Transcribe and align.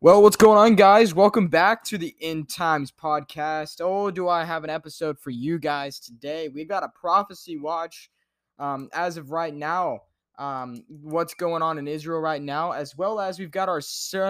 Well, 0.00 0.22
what's 0.22 0.36
going 0.36 0.58
on, 0.58 0.76
guys? 0.76 1.12
Welcome 1.12 1.48
back 1.48 1.82
to 1.86 1.98
the 1.98 2.14
End 2.20 2.48
Times 2.48 2.92
podcast. 2.92 3.80
Oh, 3.80 4.12
do 4.12 4.28
I 4.28 4.44
have 4.44 4.62
an 4.62 4.70
episode 4.70 5.18
for 5.18 5.30
you 5.30 5.58
guys 5.58 5.98
today? 5.98 6.48
We've 6.48 6.68
got 6.68 6.84
a 6.84 6.88
prophecy 6.90 7.56
watch 7.56 8.08
um, 8.60 8.88
as 8.92 9.16
of 9.16 9.32
right 9.32 9.52
now. 9.52 10.02
Um, 10.38 10.84
what's 10.86 11.34
going 11.34 11.62
on 11.62 11.78
in 11.78 11.88
Israel 11.88 12.20
right 12.20 12.40
now, 12.40 12.70
as 12.70 12.96
well 12.96 13.18
as 13.18 13.40
we've 13.40 13.50
got 13.50 13.68
our 13.68 13.82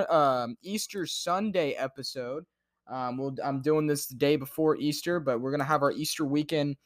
uh, 0.08 0.48
Easter 0.62 1.04
Sunday 1.04 1.72
episode. 1.72 2.46
Um, 2.86 3.18
we'll, 3.18 3.36
I'm 3.44 3.60
doing 3.60 3.86
this 3.86 4.06
the 4.06 4.16
day 4.16 4.36
before 4.36 4.76
Easter, 4.76 5.20
but 5.20 5.38
we're 5.38 5.50
gonna 5.50 5.64
have 5.64 5.82
our 5.82 5.92
Easter 5.92 6.24
weekend 6.24 6.76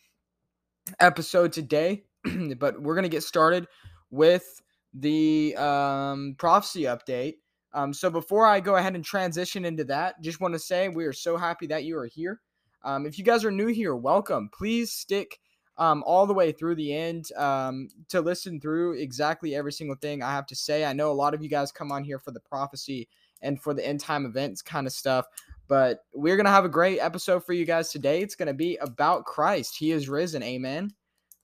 episode 0.99 1.53
today. 1.53 2.03
but 2.59 2.83
we're 2.83 2.97
gonna 2.97 3.09
get 3.09 3.23
started 3.23 3.69
with 4.11 4.61
the 4.93 5.55
um, 5.57 6.35
prophecy 6.37 6.83
update. 6.83 7.37
Um, 7.75 7.93
so 7.93 8.11
before 8.11 8.47
I 8.47 8.61
go 8.61 8.77
ahead 8.77 8.95
and 8.95 9.05
transition 9.05 9.65
into 9.65 9.85
that, 9.85 10.21
just 10.21 10.41
want 10.41 10.55
to 10.55 10.59
say 10.59 10.89
we 10.89 11.05
are 11.05 11.13
so 11.13 11.37
happy 11.37 11.67
that 11.69 11.85
you 11.85 11.97
are 11.97 12.07
here. 12.07 12.41
Um, 12.85 13.07
if 13.07 13.19
you 13.19 13.25
guys 13.25 13.45
are 13.45 13.51
new 13.51 13.69
here, 13.69 13.95
welcome. 13.95 14.51
Please 14.53 14.93
stick 14.93 15.39
um, 15.79 16.03
all 16.07 16.27
the 16.27 16.35
way 16.35 16.53
through 16.53 16.75
the 16.75 16.95
end 16.95 17.33
um, 17.37 17.89
to 18.09 18.21
listen 18.21 18.61
through 18.61 18.99
exactly 18.99 19.55
every 19.55 19.73
single 19.73 19.97
thing 19.97 20.23
I 20.23 20.31
have 20.33 20.47
to 20.47 20.57
say. 20.57 20.85
I 20.85 20.93
know 20.93 21.11
a 21.11 21.15
lot 21.15 21.35
of 21.35 21.43
you 21.43 21.49
guys 21.49 21.73
come 21.73 21.91
on 21.91 22.05
here 22.05 22.19
for 22.19 22.31
the 22.31 22.41
prophecy 22.41 23.09
and 23.41 23.61
for 23.61 23.75
the 23.75 23.87
end 23.87 24.01
time 24.01 24.27
events 24.27 24.63
kind 24.63 24.87
of 24.87 24.93
stuff, 24.93 25.27
but 25.69 26.01
we're 26.15 26.37
going 26.37 26.47
to 26.47 26.53
have 26.53 26.65
a 26.65 26.69
great 26.69 26.99
episode 27.01 27.45
for 27.45 27.53
you 27.55 27.65
guys 27.65 27.91
today. 27.91 28.21
It's 28.21 28.35
going 28.35 28.49
to 28.49 28.55
be 28.55 28.77
about 28.77 29.25
Christ. 29.25 29.77
He 29.77 29.93
is 29.93 30.09
risen. 30.09 30.43
Amen. 30.43 30.93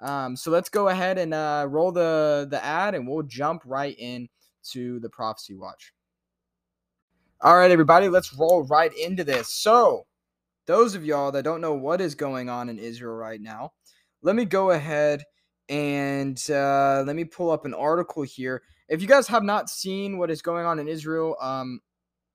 Um, 0.00 0.36
so 0.36 0.50
let's 0.50 0.68
go 0.68 0.88
ahead 0.88 1.18
and 1.18 1.34
uh, 1.34 1.66
roll 1.68 1.90
the, 1.90 2.46
the 2.50 2.64
ad 2.64 2.94
and 2.94 3.08
we'll 3.08 3.22
jump 3.22 3.62
right 3.64 3.98
in 3.98 4.28
to 4.70 5.00
the 5.00 5.08
prophecy 5.08 5.54
watch. 5.54 5.92
All 7.40 7.56
right, 7.56 7.70
everybody, 7.70 8.08
let's 8.08 8.34
roll 8.34 8.64
right 8.64 8.92
into 8.98 9.22
this. 9.22 9.54
So, 9.54 10.06
those 10.66 10.96
of 10.96 11.04
y'all 11.04 11.32
that 11.32 11.44
don't 11.44 11.60
know 11.60 11.74
what 11.74 12.00
is 12.00 12.16
going 12.16 12.48
on 12.48 12.68
in 12.68 12.80
Israel 12.80 13.14
right 13.14 13.40
now, 13.40 13.72
let 14.22 14.36
me 14.36 14.44
go 14.44 14.72
ahead 14.72 15.22
and 15.68 16.36
uh, 16.50 17.04
let 17.06 17.16
me 17.16 17.24
pull 17.24 17.52
up 17.52 17.64
an 17.64 17.74
article 17.74 18.24
here. 18.24 18.62
If 18.88 19.02
you 19.02 19.08
guys 19.08 19.28
have 19.28 19.44
not 19.44 19.70
seen 19.70 20.18
what 20.18 20.32
is 20.32 20.42
going 20.42 20.66
on 20.66 20.80
in 20.80 20.88
Israel, 20.88 21.36
um, 21.40 21.80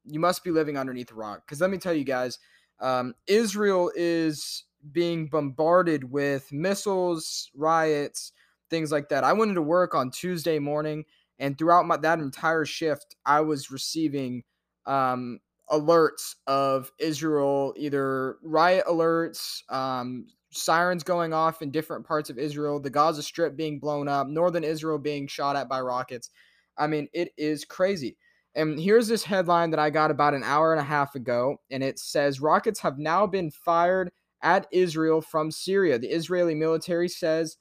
you 0.05 0.21
must 0.21 0.43
be 0.45 0.51
living 0.51 0.77
underneath 0.77 1.11
a 1.11 1.15
rock. 1.15 1.43
Because 1.45 1.59
let 1.61 1.69
me 1.69 1.77
tell 1.77 1.93
you 1.93 2.05
guys, 2.05 2.39
um, 2.79 3.13
Israel 3.27 3.91
is 3.95 4.63
being 4.93 5.27
bombarded 5.27 6.09
with 6.11 6.49
missiles, 6.53 7.51
riots, 7.55 8.31
things 8.69 8.89
like 8.89 9.09
that. 9.09 9.25
I 9.25 9.33
went 9.33 9.49
into 9.49 9.61
work 9.61 9.95
on 9.95 10.11
Tuesday 10.11 10.59
morning, 10.59 11.03
and 11.39 11.57
throughout 11.57 11.87
my, 11.87 11.97
that 11.97 12.19
entire 12.19 12.63
shift, 12.65 13.17
I 13.25 13.41
was 13.41 13.69
receiving 13.69 14.43
um, 14.85 15.39
alerts 15.71 16.35
of 16.47 16.91
Israel, 16.99 17.73
either 17.77 18.37
riot 18.43 18.85
alerts, 18.87 19.61
um, 19.69 20.27
sirens 20.51 21.03
going 21.03 21.33
off 21.33 21.61
in 21.61 21.71
different 21.71 22.05
parts 22.05 22.29
of 22.29 22.37
Israel, 22.37 22.79
the 22.79 22.89
Gaza 22.89 23.23
Strip 23.23 23.55
being 23.55 23.79
blown 23.79 24.07
up, 24.07 24.27
northern 24.27 24.63
Israel 24.63 24.97
being 24.97 25.27
shot 25.27 25.55
at 25.55 25.69
by 25.69 25.81
rockets. 25.81 26.29
I 26.77 26.87
mean, 26.87 27.07
it 27.13 27.29
is 27.37 27.65
crazy. 27.65 28.17
And 28.55 28.79
here's 28.79 29.07
this 29.07 29.23
headline 29.23 29.71
that 29.71 29.79
I 29.79 29.89
got 29.89 30.11
about 30.11 30.35
an 30.35 30.43
hour 30.43 30.73
and 30.73 30.79
a 30.79 30.83
half 30.83 31.15
ago, 31.15 31.57
and 31.71 31.83
it 31.83 31.97
says 31.97 32.39
rockets 32.39 32.79
have 32.81 32.99
now 32.99 33.25
been 33.25 33.49
fired 33.49 34.11
at 34.43 34.67
Israel 34.71 35.21
from 35.21 35.49
Syria. 35.49 35.97
The 35.97 36.13
Israeli 36.13 36.53
military 36.53 37.09
says, 37.09 37.57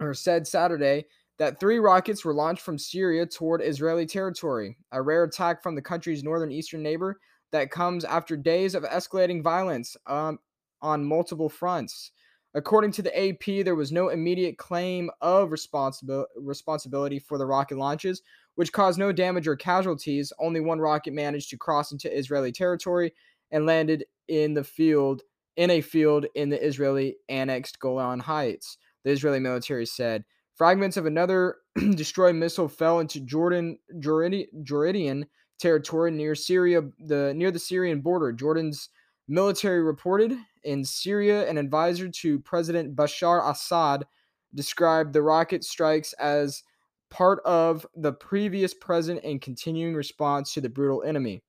or 0.00 0.14
said 0.14 0.46
Saturday, 0.46 1.04
that 1.38 1.58
three 1.58 1.78
rockets 1.78 2.24
were 2.24 2.34
launched 2.34 2.62
from 2.62 2.78
Syria 2.78 3.26
toward 3.26 3.62
Israeli 3.62 4.06
territory, 4.06 4.76
a 4.92 5.02
rare 5.02 5.24
attack 5.24 5.62
from 5.62 5.74
the 5.74 5.82
country's 5.82 6.22
northern 6.22 6.52
eastern 6.52 6.82
neighbor 6.82 7.18
that 7.52 7.70
comes 7.70 8.04
after 8.04 8.36
days 8.36 8.74
of 8.74 8.84
escalating 8.84 9.42
violence 9.42 9.96
um, 10.06 10.38
on 10.80 11.04
multiple 11.04 11.48
fronts. 11.48 12.12
According 12.54 12.92
to 12.92 13.02
the 13.02 13.28
AP, 13.28 13.64
there 13.64 13.74
was 13.74 13.92
no 13.92 14.10
immediate 14.10 14.58
claim 14.58 15.10
of 15.22 15.50
responsibil- 15.50 16.26
responsibility 16.36 17.18
for 17.18 17.38
the 17.38 17.46
rocket 17.46 17.78
launches, 17.78 18.22
which 18.56 18.72
caused 18.72 18.98
no 18.98 19.10
damage 19.10 19.48
or 19.48 19.56
casualties. 19.56 20.32
Only 20.38 20.60
one 20.60 20.78
rocket 20.78 21.14
managed 21.14 21.48
to 21.50 21.56
cross 21.56 21.92
into 21.92 22.14
Israeli 22.14 22.52
territory 22.52 23.14
and 23.50 23.64
landed 23.64 24.04
in 24.28 24.52
the 24.54 24.64
field 24.64 25.22
in 25.56 25.70
a 25.70 25.80
field 25.80 26.26
in 26.34 26.48
the 26.48 26.66
Israeli 26.66 27.16
annexed 27.28 27.78
Golan 27.78 28.20
Heights. 28.20 28.78
The 29.04 29.10
Israeli 29.10 29.40
military 29.40 29.86
said 29.86 30.24
Fragments 30.62 30.96
of 30.96 31.06
another 31.06 31.56
destroyed 31.96 32.36
missile 32.36 32.68
fell 32.68 33.00
into 33.00 33.18
Jordan 33.18 33.80
Jordanian 33.96 35.24
territory 35.58 36.12
near 36.12 36.36
Syria, 36.36 36.82
the 37.00 37.34
near 37.34 37.50
the 37.50 37.58
Syrian 37.58 38.00
border. 38.00 38.30
Jordan's 38.30 38.88
military 39.26 39.82
reported 39.82 40.36
in 40.62 40.84
Syria. 40.84 41.50
An 41.50 41.58
advisor 41.58 42.08
to 42.08 42.38
President 42.38 42.94
Bashar 42.94 43.50
Assad 43.50 44.06
described 44.54 45.12
the 45.12 45.22
rocket 45.22 45.64
strikes 45.64 46.12
as 46.12 46.62
part 47.10 47.40
of 47.44 47.84
the 47.96 48.12
previous 48.12 48.72
present 48.72 49.18
and 49.24 49.42
continuing 49.42 49.96
response 49.96 50.54
to 50.54 50.60
the 50.60 50.68
brutal 50.68 51.02
enemy. 51.02 51.42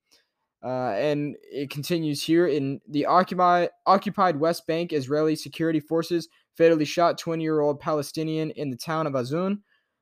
Uh, 0.63 0.93
and 0.93 1.35
it 1.51 1.69
continues 1.69 2.23
here 2.23 2.47
in 2.47 2.81
the 2.89 3.05
occupied, 3.05 3.69
occupied 3.85 4.39
West 4.39 4.65
Bank. 4.65 4.91
Israeli 4.91 5.35
security 5.35 5.79
forces 5.79 6.29
fatally 6.57 6.85
shot 6.85 7.17
20 7.17 7.43
year 7.43 7.59
old 7.59 7.79
Palestinian 7.79 8.51
in 8.51 8.69
the 8.69 8.77
town 8.77 9.07
of 9.07 9.13
Azun. 9.13 9.59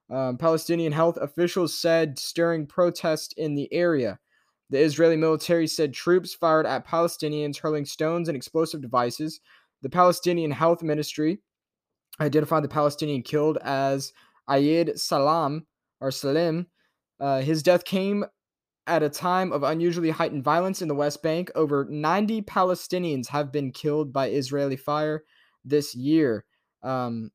Um, 0.10 0.38
Palestinian 0.38 0.92
health 0.92 1.18
officials 1.22 1.78
said 1.78 2.20
stirring 2.20 2.68
protests 2.68 3.34
in 3.38 3.56
the 3.56 3.72
area. 3.74 4.20
The 4.70 4.80
Israeli 4.80 5.18
military 5.18 5.68
said 5.68 5.94
troops 5.94 6.34
fired 6.34 6.66
at 6.66 6.88
Palestinians, 6.88 7.58
hurling 7.58 7.86
stones 7.86 8.28
and 8.28 8.36
explosive 8.36 8.82
devices. 8.82 9.40
The 9.82 9.90
Palestinian 9.90 10.52
Health 10.52 10.84
Ministry 10.84 11.40
identified 12.20 12.64
the 12.64 12.70
Palestinian 12.70 13.22
killed 13.22 13.58
as 13.64 14.14
Ayed 14.50 14.98
Salam 15.00 15.66
or 16.00 16.12
Salim. 16.12 16.68
Uh, 17.20 17.42
his 17.42 17.64
death 17.64 17.86
came 17.86 18.26
at 18.88 19.04
a 19.04 19.10
time 19.10 19.52
of 19.52 19.64
unusually 19.64 20.10
heightened 20.10 20.44
violence 20.44 20.82
in 20.82 20.88
the 20.88 20.96
West 20.96 21.22
Bank. 21.22 21.52
Over 21.56 21.86
90 21.90 22.42
Palestinians 22.42 23.28
have 23.28 23.52
been 23.52 23.72
killed 23.72 24.12
by 24.12 24.30
Israeli 24.30 24.76
fire 24.76 25.24
this 25.64 25.96
year. 25.96 26.46
Um, 26.84 27.32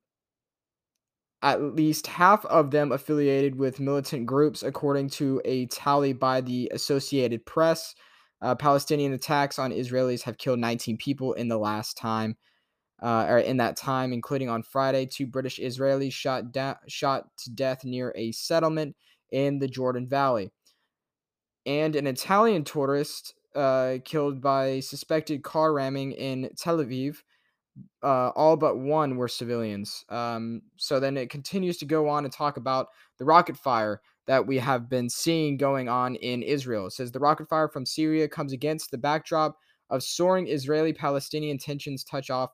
at 1.43 1.63
least 1.63 2.07
half 2.07 2.45
of 2.47 2.71
them 2.71 2.91
affiliated 2.93 3.57
with 3.57 3.79
militant 3.79 4.27
groups, 4.27 4.63
according 4.63 5.11
to 5.11 5.41
a 5.45 5.67
tally 5.67 6.13
by 6.13 6.41
the 6.41 6.71
Associated 6.73 7.45
Press. 7.47 7.95
Uh, 8.43 8.55
Palestinian 8.55 9.13
attacks 9.13 9.59
on 9.59 9.71
Israelis 9.71 10.23
have 10.23 10.39
killed 10.39 10.59
19 10.59 10.97
people 10.97 11.35
in 11.35 11.49
the 11.49 11.59
last 11.59 11.97
time, 11.97 12.37
uh, 13.03 13.27
or 13.29 13.39
in 13.39 13.59
that 13.59 13.77
time, 13.77 14.13
including 14.13 14.49
on 14.49 14.63
Friday, 14.63 15.07
two 15.07 15.27
British 15.27 15.59
Israelis 15.59 16.13
shot 16.13 16.53
da- 16.53 16.75
shot 16.89 17.29
to 17.39 17.51
death 17.51 17.85
near 17.85 18.13
a 18.17 18.33
settlement 18.33 18.97
in 19.31 19.59
the 19.59 19.69
Jordan 19.69 20.09
Valley, 20.09 20.51
and 21.65 21.97
an 21.97 22.07
Italian 22.07 22.65
tourist 22.65 23.35
uh, 23.55 23.99
killed 24.05 24.41
by 24.41 24.81
suspected 24.81 25.43
car 25.43 25.73
ramming 25.73 26.13
in 26.13 26.51
Tel 26.57 26.79
Aviv 26.79 27.19
uh, 28.03 28.31
all 28.31 28.57
but 28.57 28.79
one 28.79 29.17
were 29.17 29.29
civilians. 29.29 30.05
Um, 30.09 30.63
so 30.77 31.01
then 31.01 31.17
it 31.17 31.31
continues 31.31 31.77
to 31.79 31.87
go 31.87 32.09
on 32.09 32.25
and 32.25 32.33
talk 32.33 32.57
about 32.57 32.89
the 33.19 33.25
rocket 33.25 33.57
fire 33.57 34.01
that 34.27 34.47
we 34.47 34.59
have 34.59 34.89
been 34.89 35.09
seeing 35.09 35.57
going 35.57 35.89
on 35.89 36.17
in 36.17 36.43
Israel. 36.43 36.87
It 36.87 36.93
says 36.93 37.13
the 37.13 37.21
rocket 37.21 37.49
fire 37.49 37.69
from 37.69 37.87
Syria 37.87 38.29
comes 38.29 38.53
against 38.53 38.91
the 38.91 38.99
backdrop 38.99 39.57
of 39.91 40.03
soaring 40.03 40.49
Israeli 40.49 40.93
Palestinian 40.93 41.59
tensions 41.59 42.03
touch 42.03 42.31
off 42.31 42.51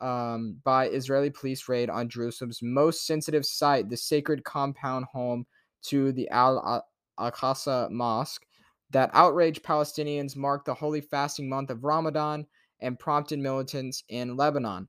um, 0.00 0.56
by 0.64 0.88
Israeli 0.88 1.30
police 1.30 1.68
raid 1.68 1.90
on 1.90 2.08
Jerusalem's 2.08 2.60
most 2.62 3.06
sensitive 3.06 3.44
site, 3.44 3.88
the 3.88 3.96
sacred 3.96 4.44
compound 4.44 5.06
home 5.06 5.46
to 5.82 6.12
the 6.12 6.28
Al 6.30 6.84
Aqsa 7.18 7.90
Mosque. 7.90 8.44
That 8.92 9.10
outraged 9.12 9.62
Palestinians 9.62 10.36
marked 10.36 10.66
the 10.66 10.74
holy 10.74 11.00
fasting 11.00 11.48
month 11.48 11.70
of 11.70 11.84
Ramadan 11.84 12.46
and 12.80 12.98
prompted 12.98 13.38
militants 13.38 14.04
in 14.08 14.36
Lebanon, 14.36 14.88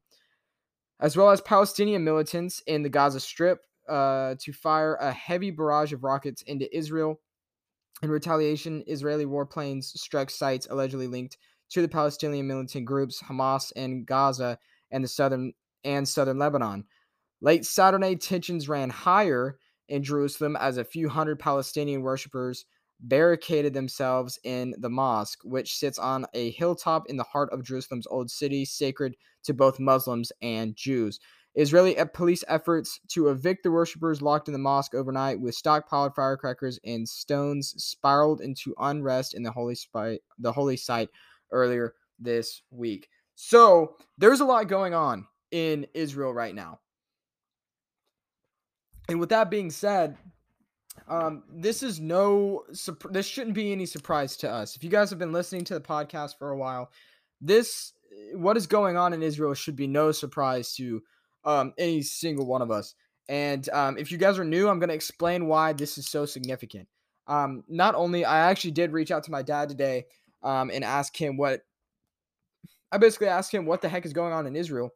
as 0.99 1.17
well 1.17 1.31
as 1.31 1.41
Palestinian 1.41 2.03
militants 2.03 2.61
in 2.67 2.83
the 2.83 2.89
Gaza 2.89 3.19
Strip 3.19 3.59
uh, 3.89 4.35
to 4.39 4.53
fire 4.53 4.95
a 4.95 5.11
heavy 5.11 5.51
barrage 5.51 5.93
of 5.93 6.03
rockets 6.03 6.41
into 6.43 6.75
Israel. 6.75 7.19
In 8.03 8.09
retaliation, 8.09 8.83
Israeli 8.87 9.25
warplanes 9.25 9.85
struck 9.85 10.29
sites 10.29 10.67
allegedly 10.69 11.07
linked 11.07 11.37
to 11.71 11.81
the 11.81 11.87
Palestinian 11.87 12.47
militant 12.47 12.85
groups 12.85 13.21
Hamas 13.21 13.71
and 13.75 14.05
Gaza 14.05 14.57
and 14.91 15.03
the 15.03 15.07
southern 15.07 15.53
and 15.83 16.07
southern 16.07 16.37
Lebanon. 16.37 16.85
Late 17.41 17.65
Saturday, 17.65 18.15
tensions 18.15 18.69
ran 18.69 18.89
higher 18.89 19.57
in 19.89 20.03
Jerusalem 20.03 20.55
as 20.55 20.77
a 20.77 20.83
few 20.83 21.09
hundred 21.09 21.39
Palestinian 21.39 22.01
worshippers 22.01 22.65
barricaded 23.01 23.73
themselves 23.73 24.39
in 24.43 24.73
the 24.77 24.89
mosque, 24.89 25.39
which 25.43 25.75
sits 25.77 25.97
on 25.97 26.25
a 26.33 26.51
hilltop 26.51 27.09
in 27.09 27.17
the 27.17 27.23
heart 27.23 27.49
of 27.51 27.63
Jerusalem's 27.63 28.07
old 28.07 28.29
city, 28.29 28.63
sacred 28.65 29.15
to 29.43 29.53
both 29.53 29.79
Muslims 29.79 30.31
and 30.41 30.75
Jews. 30.75 31.19
Israeli 31.55 31.97
police 32.13 32.43
efforts 32.47 32.99
to 33.09 33.27
evict 33.27 33.63
the 33.63 33.71
worshippers 33.71 34.21
locked 34.21 34.47
in 34.47 34.53
the 34.53 34.59
mosque 34.59 34.95
overnight 34.95 35.39
with 35.39 35.57
stockpiled 35.61 36.15
firecrackers 36.15 36.79
and 36.85 37.07
stones 37.07 37.73
spiraled 37.77 38.39
into 38.39 38.73
unrest 38.79 39.33
in 39.33 39.43
the 39.43 39.51
holy, 39.51 39.75
site, 39.75 40.21
the 40.39 40.53
holy 40.53 40.77
site 40.77 41.09
earlier 41.51 41.93
this 42.19 42.61
week. 42.71 43.09
So 43.35 43.97
there's 44.17 44.39
a 44.39 44.45
lot 44.45 44.69
going 44.69 44.93
on 44.93 45.27
in 45.51 45.87
Israel 45.93 46.33
right 46.33 46.55
now. 46.55 46.79
And 49.09 49.19
with 49.19 49.29
that 49.29 49.51
being 49.51 49.71
said, 49.71 50.17
um, 51.07 51.43
this 51.49 51.83
is 51.83 51.99
no 51.99 52.63
this 53.09 53.25
shouldn't 53.25 53.55
be 53.55 53.71
any 53.71 53.85
surprise 53.85 54.37
to 54.37 54.49
us. 54.49 54.75
If 54.75 54.83
you 54.83 54.89
guys 54.89 55.09
have 55.09 55.19
been 55.19 55.33
listening 55.33 55.63
to 55.65 55.73
the 55.73 55.81
podcast 55.81 56.37
for 56.37 56.51
a 56.51 56.57
while, 56.57 56.91
this 57.39 57.93
what 58.33 58.57
is 58.57 58.67
going 58.67 58.97
on 58.97 59.13
in 59.13 59.23
Israel 59.23 59.53
should 59.53 59.75
be 59.75 59.87
no 59.87 60.11
surprise 60.11 60.73
to 60.75 61.01
um, 61.43 61.73
any 61.77 62.01
single 62.01 62.45
one 62.45 62.61
of 62.61 62.71
us. 62.71 62.95
And 63.29 63.67
um, 63.69 63.97
if 63.97 64.11
you 64.11 64.17
guys 64.17 64.37
are 64.39 64.43
new, 64.43 64.67
I'm 64.67 64.79
going 64.79 64.89
to 64.89 64.95
explain 64.95 65.47
why 65.47 65.73
this 65.73 65.97
is 65.97 66.07
so 66.07 66.25
significant. 66.25 66.87
Um, 67.27 67.63
not 67.69 67.95
only, 67.95 68.25
I 68.25 68.49
actually 68.49 68.71
did 68.71 68.91
reach 68.91 69.11
out 69.11 69.23
to 69.25 69.31
my 69.31 69.41
dad 69.41 69.69
today 69.69 70.05
um, 70.43 70.69
and 70.73 70.83
ask 70.83 71.15
him 71.15 71.37
what 71.37 71.61
I 72.91 72.97
basically 72.97 73.27
asked 73.27 73.53
him 73.53 73.65
what 73.65 73.81
the 73.81 73.87
heck 73.87 74.05
is 74.05 74.13
going 74.13 74.33
on 74.33 74.47
in 74.47 74.55
Israel. 74.55 74.91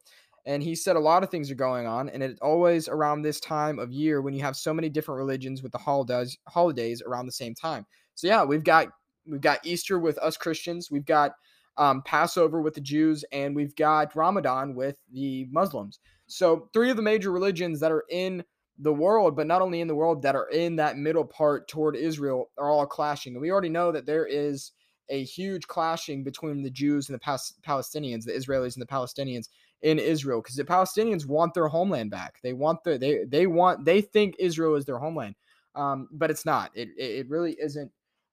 And 0.46 0.62
he 0.62 0.74
said 0.76 0.96
a 0.96 1.00
lot 1.00 1.24
of 1.24 1.30
things 1.30 1.50
are 1.50 1.56
going 1.56 1.86
on, 1.86 2.08
and 2.08 2.22
it's 2.22 2.40
always 2.40 2.88
around 2.88 3.22
this 3.22 3.40
time 3.40 3.78
of 3.80 3.90
year 3.90 4.22
when 4.22 4.32
you 4.32 4.42
have 4.42 4.56
so 4.56 4.72
many 4.72 4.88
different 4.88 5.18
religions 5.18 5.62
with 5.62 5.72
the 5.72 5.78
holidays 5.78 6.38
holidays 6.48 7.02
around 7.04 7.26
the 7.26 7.32
same 7.32 7.54
time. 7.54 7.84
So 8.14 8.28
yeah, 8.28 8.44
we've 8.44 8.64
got 8.64 8.88
we've 9.26 9.40
got 9.40 9.66
Easter 9.66 9.98
with 9.98 10.18
us 10.18 10.36
Christians, 10.36 10.90
we've 10.90 11.04
got 11.04 11.32
um, 11.76 12.02
Passover 12.02 12.62
with 12.62 12.74
the 12.74 12.80
Jews, 12.80 13.24
and 13.32 13.54
we've 13.54 13.74
got 13.76 14.14
Ramadan 14.14 14.74
with 14.74 14.98
the 15.12 15.46
Muslims. 15.50 15.98
So 16.26 16.70
three 16.72 16.90
of 16.90 16.96
the 16.96 17.02
major 17.02 17.32
religions 17.32 17.80
that 17.80 17.92
are 17.92 18.04
in 18.10 18.44
the 18.78 18.92
world, 18.92 19.36
but 19.36 19.46
not 19.46 19.62
only 19.62 19.80
in 19.80 19.88
the 19.88 19.94
world, 19.94 20.22
that 20.22 20.36
are 20.36 20.48
in 20.50 20.76
that 20.76 20.96
middle 20.96 21.24
part 21.24 21.66
toward 21.68 21.96
Israel 21.96 22.50
are 22.58 22.70
all 22.70 22.86
clashing. 22.86 23.34
And 23.34 23.42
we 23.42 23.50
already 23.50 23.68
know 23.68 23.90
that 23.92 24.06
there 24.06 24.26
is 24.26 24.72
a 25.08 25.24
huge 25.24 25.66
clashing 25.66 26.24
between 26.24 26.62
the 26.62 26.70
Jews 26.70 27.08
and 27.08 27.14
the 27.14 27.20
Pas- 27.20 27.54
Palestinians, 27.66 28.24
the 28.24 28.32
Israelis 28.32 28.74
and 28.74 28.82
the 28.82 28.86
Palestinians 28.86 29.48
in 29.82 29.98
Israel, 29.98 30.40
because 30.40 30.56
the 30.56 30.64
Palestinians 30.64 31.26
want 31.26 31.54
their 31.54 31.68
homeland 31.68 32.10
back. 32.10 32.40
They 32.42 32.52
want 32.52 32.82
the 32.84 32.98
they 32.98 33.24
they 33.24 33.46
want 33.46 33.84
they 33.84 34.00
think 34.00 34.36
Israel 34.38 34.74
is 34.76 34.84
their 34.84 34.98
homeland, 34.98 35.34
um, 35.74 36.08
but 36.12 36.30
it's 36.30 36.46
not. 36.46 36.70
It 36.74 36.88
it 36.96 37.28
really 37.28 37.56
isn't. 37.60 37.92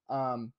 Um, 0.10 0.54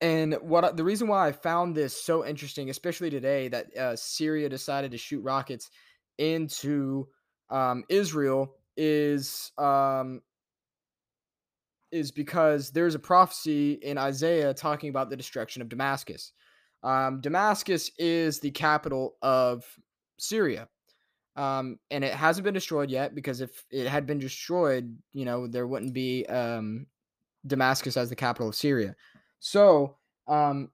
and 0.00 0.34
what 0.40 0.76
the 0.76 0.84
reason 0.84 1.08
why 1.08 1.28
I 1.28 1.32
found 1.32 1.74
this 1.74 2.00
so 2.00 2.26
interesting, 2.26 2.70
especially 2.70 3.10
today, 3.10 3.48
that 3.48 3.76
uh, 3.76 3.96
Syria 3.96 4.48
decided 4.48 4.90
to 4.90 4.98
shoot 4.98 5.22
rockets 5.22 5.70
into 6.18 7.08
um, 7.50 7.84
Israel, 7.88 8.54
is 8.76 9.52
um, 9.58 10.22
is 11.92 12.10
because 12.10 12.70
there's 12.70 12.94
a 12.94 13.00
prophecy 13.00 13.72
in 13.72 13.98
Isaiah 13.98 14.52
talking 14.52 14.90
about 14.90 15.10
the 15.10 15.16
destruction 15.16 15.62
of 15.62 15.68
Damascus. 15.68 16.32
Um, 16.86 17.20
Damascus 17.20 17.90
is 17.98 18.38
the 18.38 18.52
capital 18.52 19.16
of 19.20 19.64
Syria. 20.18 20.68
Um, 21.34 21.78
and 21.90 22.04
it 22.04 22.14
hasn't 22.14 22.44
been 22.44 22.54
destroyed 22.54 22.90
yet 22.90 23.14
because 23.14 23.40
if 23.40 23.64
it 23.70 23.88
had 23.88 24.06
been 24.06 24.20
destroyed, 24.20 24.96
you 25.12 25.24
know, 25.24 25.48
there 25.48 25.66
wouldn't 25.66 25.92
be 25.92 26.24
um, 26.26 26.86
Damascus 27.44 27.96
as 27.96 28.08
the 28.08 28.16
capital 28.16 28.48
of 28.48 28.54
Syria. 28.54 28.94
So 29.40 29.96
um, 30.28 30.70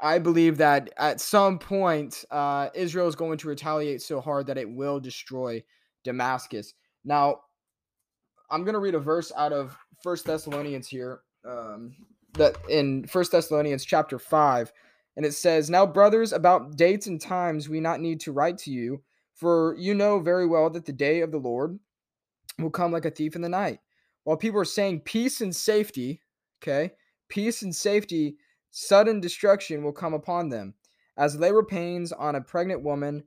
I 0.00 0.20
believe 0.20 0.56
that 0.58 0.90
at 0.96 1.20
some 1.20 1.58
point, 1.58 2.24
uh, 2.30 2.68
Israel 2.74 3.08
is 3.08 3.16
going 3.16 3.38
to 3.38 3.48
retaliate 3.48 4.00
so 4.00 4.20
hard 4.20 4.46
that 4.46 4.56
it 4.56 4.70
will 4.70 5.00
destroy 5.00 5.62
Damascus. 6.04 6.74
Now, 7.04 7.40
I'm 8.50 8.62
going 8.62 8.74
to 8.74 8.80
read 8.80 8.94
a 8.94 9.00
verse 9.00 9.32
out 9.36 9.52
of 9.52 9.76
First 10.00 10.26
Thessalonians 10.26 10.86
here, 10.86 11.22
um, 11.44 11.94
that 12.34 12.56
in 12.70 13.06
First 13.06 13.32
Thessalonians 13.32 13.84
chapter 13.84 14.18
five, 14.18 14.72
and 15.18 15.26
it 15.26 15.34
says, 15.34 15.68
"Now, 15.68 15.84
brothers, 15.84 16.32
about 16.32 16.76
dates 16.76 17.08
and 17.08 17.20
times 17.20 17.68
we 17.68 17.80
not 17.80 18.00
need 18.00 18.20
to 18.20 18.30
write 18.30 18.56
to 18.58 18.70
you, 18.70 19.02
for 19.34 19.74
you 19.76 19.92
know 19.92 20.20
very 20.20 20.46
well 20.46 20.70
that 20.70 20.84
the 20.84 20.92
day 20.92 21.22
of 21.22 21.32
the 21.32 21.38
Lord 21.38 21.80
will 22.56 22.70
come 22.70 22.92
like 22.92 23.04
a 23.04 23.10
thief 23.10 23.34
in 23.34 23.42
the 23.42 23.48
night. 23.48 23.80
While 24.22 24.36
people 24.36 24.60
are 24.60 24.64
saying 24.64 25.00
peace 25.00 25.40
and 25.40 25.54
safety, 25.54 26.22
okay, 26.62 26.92
peace 27.28 27.62
and 27.62 27.74
safety, 27.74 28.36
sudden 28.70 29.18
destruction 29.18 29.82
will 29.82 29.92
come 29.92 30.14
upon 30.14 30.50
them, 30.50 30.74
as 31.16 31.34
labor 31.34 31.64
pains 31.64 32.12
on 32.12 32.36
a 32.36 32.40
pregnant 32.40 32.84
woman, 32.84 33.24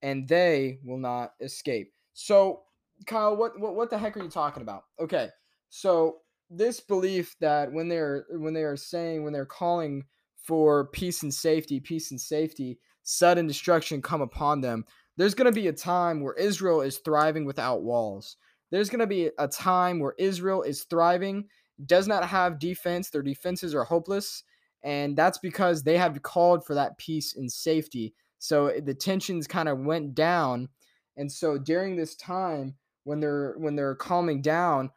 and 0.00 0.28
they 0.28 0.78
will 0.84 0.98
not 0.98 1.34
escape." 1.40 1.92
So 2.12 2.62
Kyle, 3.06 3.36
what, 3.36 3.58
what 3.58 3.74
what 3.74 3.90
the 3.90 3.98
heck 3.98 4.16
are 4.16 4.22
you 4.22 4.30
talking 4.30 4.62
about? 4.62 4.84
Okay, 5.00 5.28
so 5.70 6.18
this 6.50 6.78
belief 6.78 7.34
that 7.40 7.72
when 7.72 7.88
they're 7.88 8.26
when 8.30 8.54
they 8.54 8.62
are 8.62 8.76
saying 8.76 9.24
when 9.24 9.32
they're 9.32 9.44
calling 9.44 10.04
for 10.42 10.86
peace 10.88 11.22
and 11.22 11.32
safety, 11.32 11.80
peace 11.80 12.10
and 12.10 12.20
safety, 12.20 12.78
sudden 13.02 13.46
destruction 13.46 14.02
come 14.02 14.20
upon 14.20 14.60
them. 14.60 14.84
There's 15.16 15.34
going 15.34 15.52
to 15.52 15.60
be 15.60 15.68
a 15.68 15.72
time 15.72 16.20
where 16.20 16.34
Israel 16.34 16.80
is 16.80 16.98
thriving 16.98 17.44
without 17.44 17.82
walls. 17.82 18.36
There's 18.70 18.88
going 18.88 19.00
to 19.00 19.06
be 19.06 19.30
a 19.38 19.48
time 19.48 20.00
where 20.00 20.14
Israel 20.18 20.62
is 20.62 20.84
thriving, 20.84 21.48
does 21.84 22.08
not 22.08 22.24
have 22.24 22.58
defense. 22.58 23.10
Their 23.10 23.22
defenses 23.22 23.74
are 23.74 23.84
hopeless. 23.84 24.44
And 24.82 25.16
that's 25.16 25.38
because 25.38 25.82
they 25.82 25.98
have 25.98 26.22
called 26.22 26.64
for 26.64 26.74
that 26.74 26.98
peace 26.98 27.36
and 27.36 27.52
safety. 27.52 28.14
So 28.38 28.68
eh, 28.68 28.80
the 28.82 28.94
tensions 28.94 29.46
kind 29.46 29.68
of 29.68 29.78
went 29.78 30.14
down. 30.14 30.68
And 31.16 31.30
so 31.30 31.58
during 31.58 31.96
this 31.96 32.16
time, 32.16 32.74
when 33.04 33.20
they're 33.20 33.54
when 33.58 33.76
they're 33.76 33.94
calming 33.94 34.42
down 34.42 34.90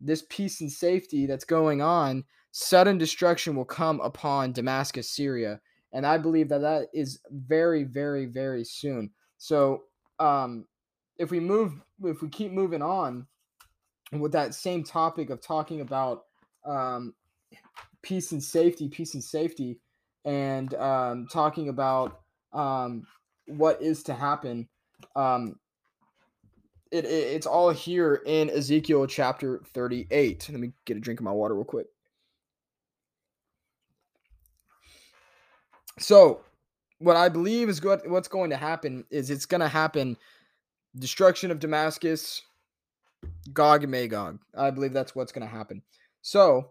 this 0.00 0.24
peace 0.28 0.60
and 0.60 0.70
safety 0.70 1.26
that's 1.26 1.44
going 1.44 1.80
on 1.80 2.24
sudden 2.52 2.98
destruction 2.98 3.56
will 3.56 3.64
come 3.64 4.00
upon 4.00 4.52
damascus 4.52 5.10
syria 5.10 5.60
and 5.92 6.06
i 6.06 6.16
believe 6.16 6.48
that 6.48 6.60
that 6.60 6.86
is 6.92 7.20
very 7.30 7.84
very 7.84 8.26
very 8.26 8.64
soon 8.64 9.10
so 9.38 9.82
um 10.18 10.64
if 11.18 11.30
we 11.30 11.40
move 11.40 11.72
if 12.04 12.22
we 12.22 12.28
keep 12.28 12.52
moving 12.52 12.82
on 12.82 13.26
with 14.12 14.32
that 14.32 14.54
same 14.54 14.84
topic 14.84 15.30
of 15.30 15.40
talking 15.40 15.80
about 15.80 16.24
um 16.66 17.14
peace 18.02 18.32
and 18.32 18.42
safety 18.42 18.88
peace 18.88 19.14
and 19.14 19.24
safety 19.24 19.80
and 20.24 20.74
um 20.74 21.26
talking 21.32 21.68
about 21.70 22.20
um 22.52 23.06
what 23.46 23.80
is 23.80 24.02
to 24.02 24.14
happen 24.14 24.68
um 25.16 25.56
it, 26.92 27.06
it, 27.06 27.08
it's 27.08 27.46
all 27.46 27.70
here 27.70 28.22
in 28.26 28.50
Ezekiel 28.50 29.06
chapter 29.06 29.62
38. 29.72 30.48
Let 30.50 30.60
me 30.60 30.72
get 30.84 30.98
a 30.98 31.00
drink 31.00 31.18
of 31.18 31.24
my 31.24 31.32
water 31.32 31.54
real 31.54 31.64
quick. 31.64 31.86
So, 35.98 36.40
what 36.98 37.16
I 37.16 37.28
believe 37.28 37.68
is 37.68 37.80
good 37.80 38.00
what's 38.06 38.28
going 38.28 38.50
to 38.50 38.56
happen 38.56 39.04
is 39.10 39.30
it's 39.30 39.46
going 39.46 39.60
to 39.60 39.68
happen 39.68 40.16
destruction 40.96 41.50
of 41.50 41.58
Damascus, 41.58 42.42
Gog 43.52 43.82
and 43.82 43.90
Magog. 43.90 44.38
I 44.56 44.70
believe 44.70 44.92
that's 44.92 45.14
what's 45.14 45.32
going 45.32 45.46
to 45.46 45.52
happen. 45.52 45.82
So, 46.22 46.70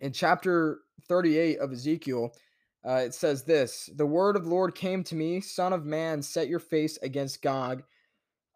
in 0.00 0.12
chapter 0.12 0.80
38 1.08 1.58
of 1.58 1.72
Ezekiel, 1.72 2.32
uh, 2.86 3.02
it 3.04 3.14
says 3.14 3.42
this 3.42 3.90
The 3.96 4.06
word 4.06 4.36
of 4.36 4.44
the 4.44 4.50
Lord 4.50 4.74
came 4.74 5.02
to 5.04 5.14
me, 5.14 5.40
Son 5.40 5.72
of 5.72 5.84
man, 5.84 6.22
set 6.22 6.48
your 6.48 6.60
face 6.60 6.98
against 7.02 7.42
Gog 7.42 7.82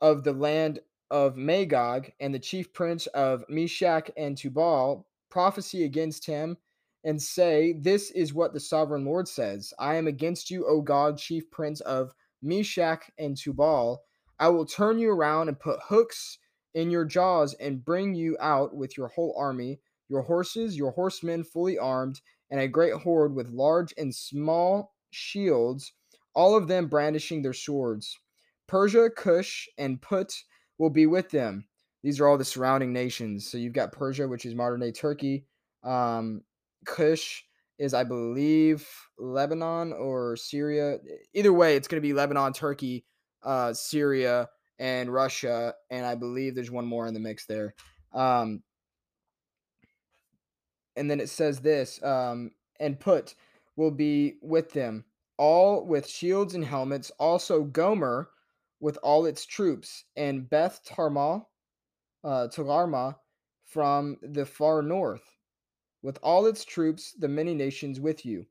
of 0.00 0.24
the 0.24 0.32
land 0.32 0.80
of 1.10 1.36
Magog 1.36 2.10
and 2.20 2.32
the 2.32 2.38
chief 2.38 2.72
prince 2.72 3.06
of 3.08 3.44
Meshech 3.48 4.10
and 4.16 4.36
Tubal 4.36 5.06
prophecy 5.28 5.84
against 5.84 6.24
him 6.26 6.56
and 7.04 7.20
say, 7.20 7.74
This 7.80 8.10
is 8.10 8.34
what 8.34 8.52
the 8.52 8.60
sovereign 8.60 9.04
Lord 9.04 9.28
says 9.28 9.72
I 9.78 9.94
am 9.96 10.06
against 10.06 10.50
you, 10.50 10.66
O 10.66 10.80
Gog, 10.80 11.18
chief 11.18 11.50
prince 11.50 11.80
of 11.80 12.12
Meshech 12.42 13.12
and 13.18 13.36
Tubal. 13.36 14.02
I 14.38 14.48
will 14.48 14.66
turn 14.66 14.98
you 14.98 15.10
around 15.10 15.48
and 15.48 15.58
put 15.58 15.80
hooks 15.82 16.38
in 16.74 16.90
your 16.90 17.04
jaws 17.04 17.54
and 17.54 17.84
bring 17.84 18.14
you 18.14 18.36
out 18.40 18.74
with 18.74 18.96
your 18.96 19.08
whole 19.08 19.34
army, 19.38 19.80
your 20.08 20.22
horses, 20.22 20.76
your 20.76 20.92
horsemen 20.92 21.44
fully 21.44 21.78
armed, 21.78 22.20
and 22.50 22.60
a 22.60 22.68
great 22.68 22.94
horde 22.94 23.34
with 23.34 23.48
large 23.48 23.92
and 23.98 24.14
small 24.14 24.94
shields, 25.10 25.92
all 26.34 26.56
of 26.56 26.68
them 26.68 26.86
brandishing 26.86 27.42
their 27.42 27.52
swords. 27.52 28.18
Persia, 28.66 29.10
Cush, 29.10 29.68
and 29.78 30.00
Put 30.00 30.32
will 30.78 30.90
be 30.90 31.06
with 31.06 31.30
them. 31.30 31.66
These 32.02 32.20
are 32.20 32.28
all 32.28 32.38
the 32.38 32.44
surrounding 32.44 32.92
nations. 32.92 33.50
So 33.50 33.58
you've 33.58 33.72
got 33.72 33.92
Persia, 33.92 34.26
which 34.26 34.46
is 34.46 34.54
modern 34.54 34.80
day 34.80 34.92
Turkey. 34.92 35.44
Um, 35.82 36.42
Cush 36.84 37.44
is, 37.78 37.94
I 37.94 38.04
believe, 38.04 38.86
Lebanon 39.18 39.92
or 39.92 40.36
Syria. 40.36 40.98
Either 41.34 41.52
way, 41.52 41.76
it's 41.76 41.88
going 41.88 42.00
to 42.00 42.06
be 42.06 42.12
Lebanon, 42.12 42.52
Turkey, 42.52 43.04
uh, 43.42 43.72
Syria, 43.72 44.48
and 44.78 45.12
Russia. 45.12 45.74
And 45.90 46.04
I 46.04 46.14
believe 46.14 46.54
there's 46.54 46.70
one 46.70 46.86
more 46.86 47.06
in 47.06 47.14
the 47.14 47.20
mix 47.20 47.46
there. 47.46 47.74
Um, 48.12 48.62
and 50.96 51.10
then 51.10 51.20
it 51.20 51.28
says 51.28 51.60
this 51.60 52.02
um, 52.02 52.50
and 52.78 52.98
Put 52.98 53.34
will 53.76 53.90
be 53.90 54.34
with 54.42 54.72
them, 54.72 55.04
all 55.38 55.86
with 55.86 56.06
shields 56.06 56.54
and 56.54 56.64
helmets. 56.64 57.10
Also, 57.18 57.62
Gomer 57.62 58.30
with 58.80 58.98
all 59.02 59.26
its 59.26 59.44
troops, 59.44 60.04
and 60.16 60.48
Beth 60.48 60.80
Tarma, 60.86 61.44
uh, 62.24 62.48
Talarma 62.50 63.16
from 63.66 64.16
the 64.22 64.46
far 64.46 64.82
north, 64.82 65.22
with 66.02 66.18
all 66.22 66.46
its 66.46 66.64
troops, 66.64 67.12
the 67.12 67.28
many 67.28 67.54
nations 67.54 68.00
with 68.00 68.24
you. 68.24 68.46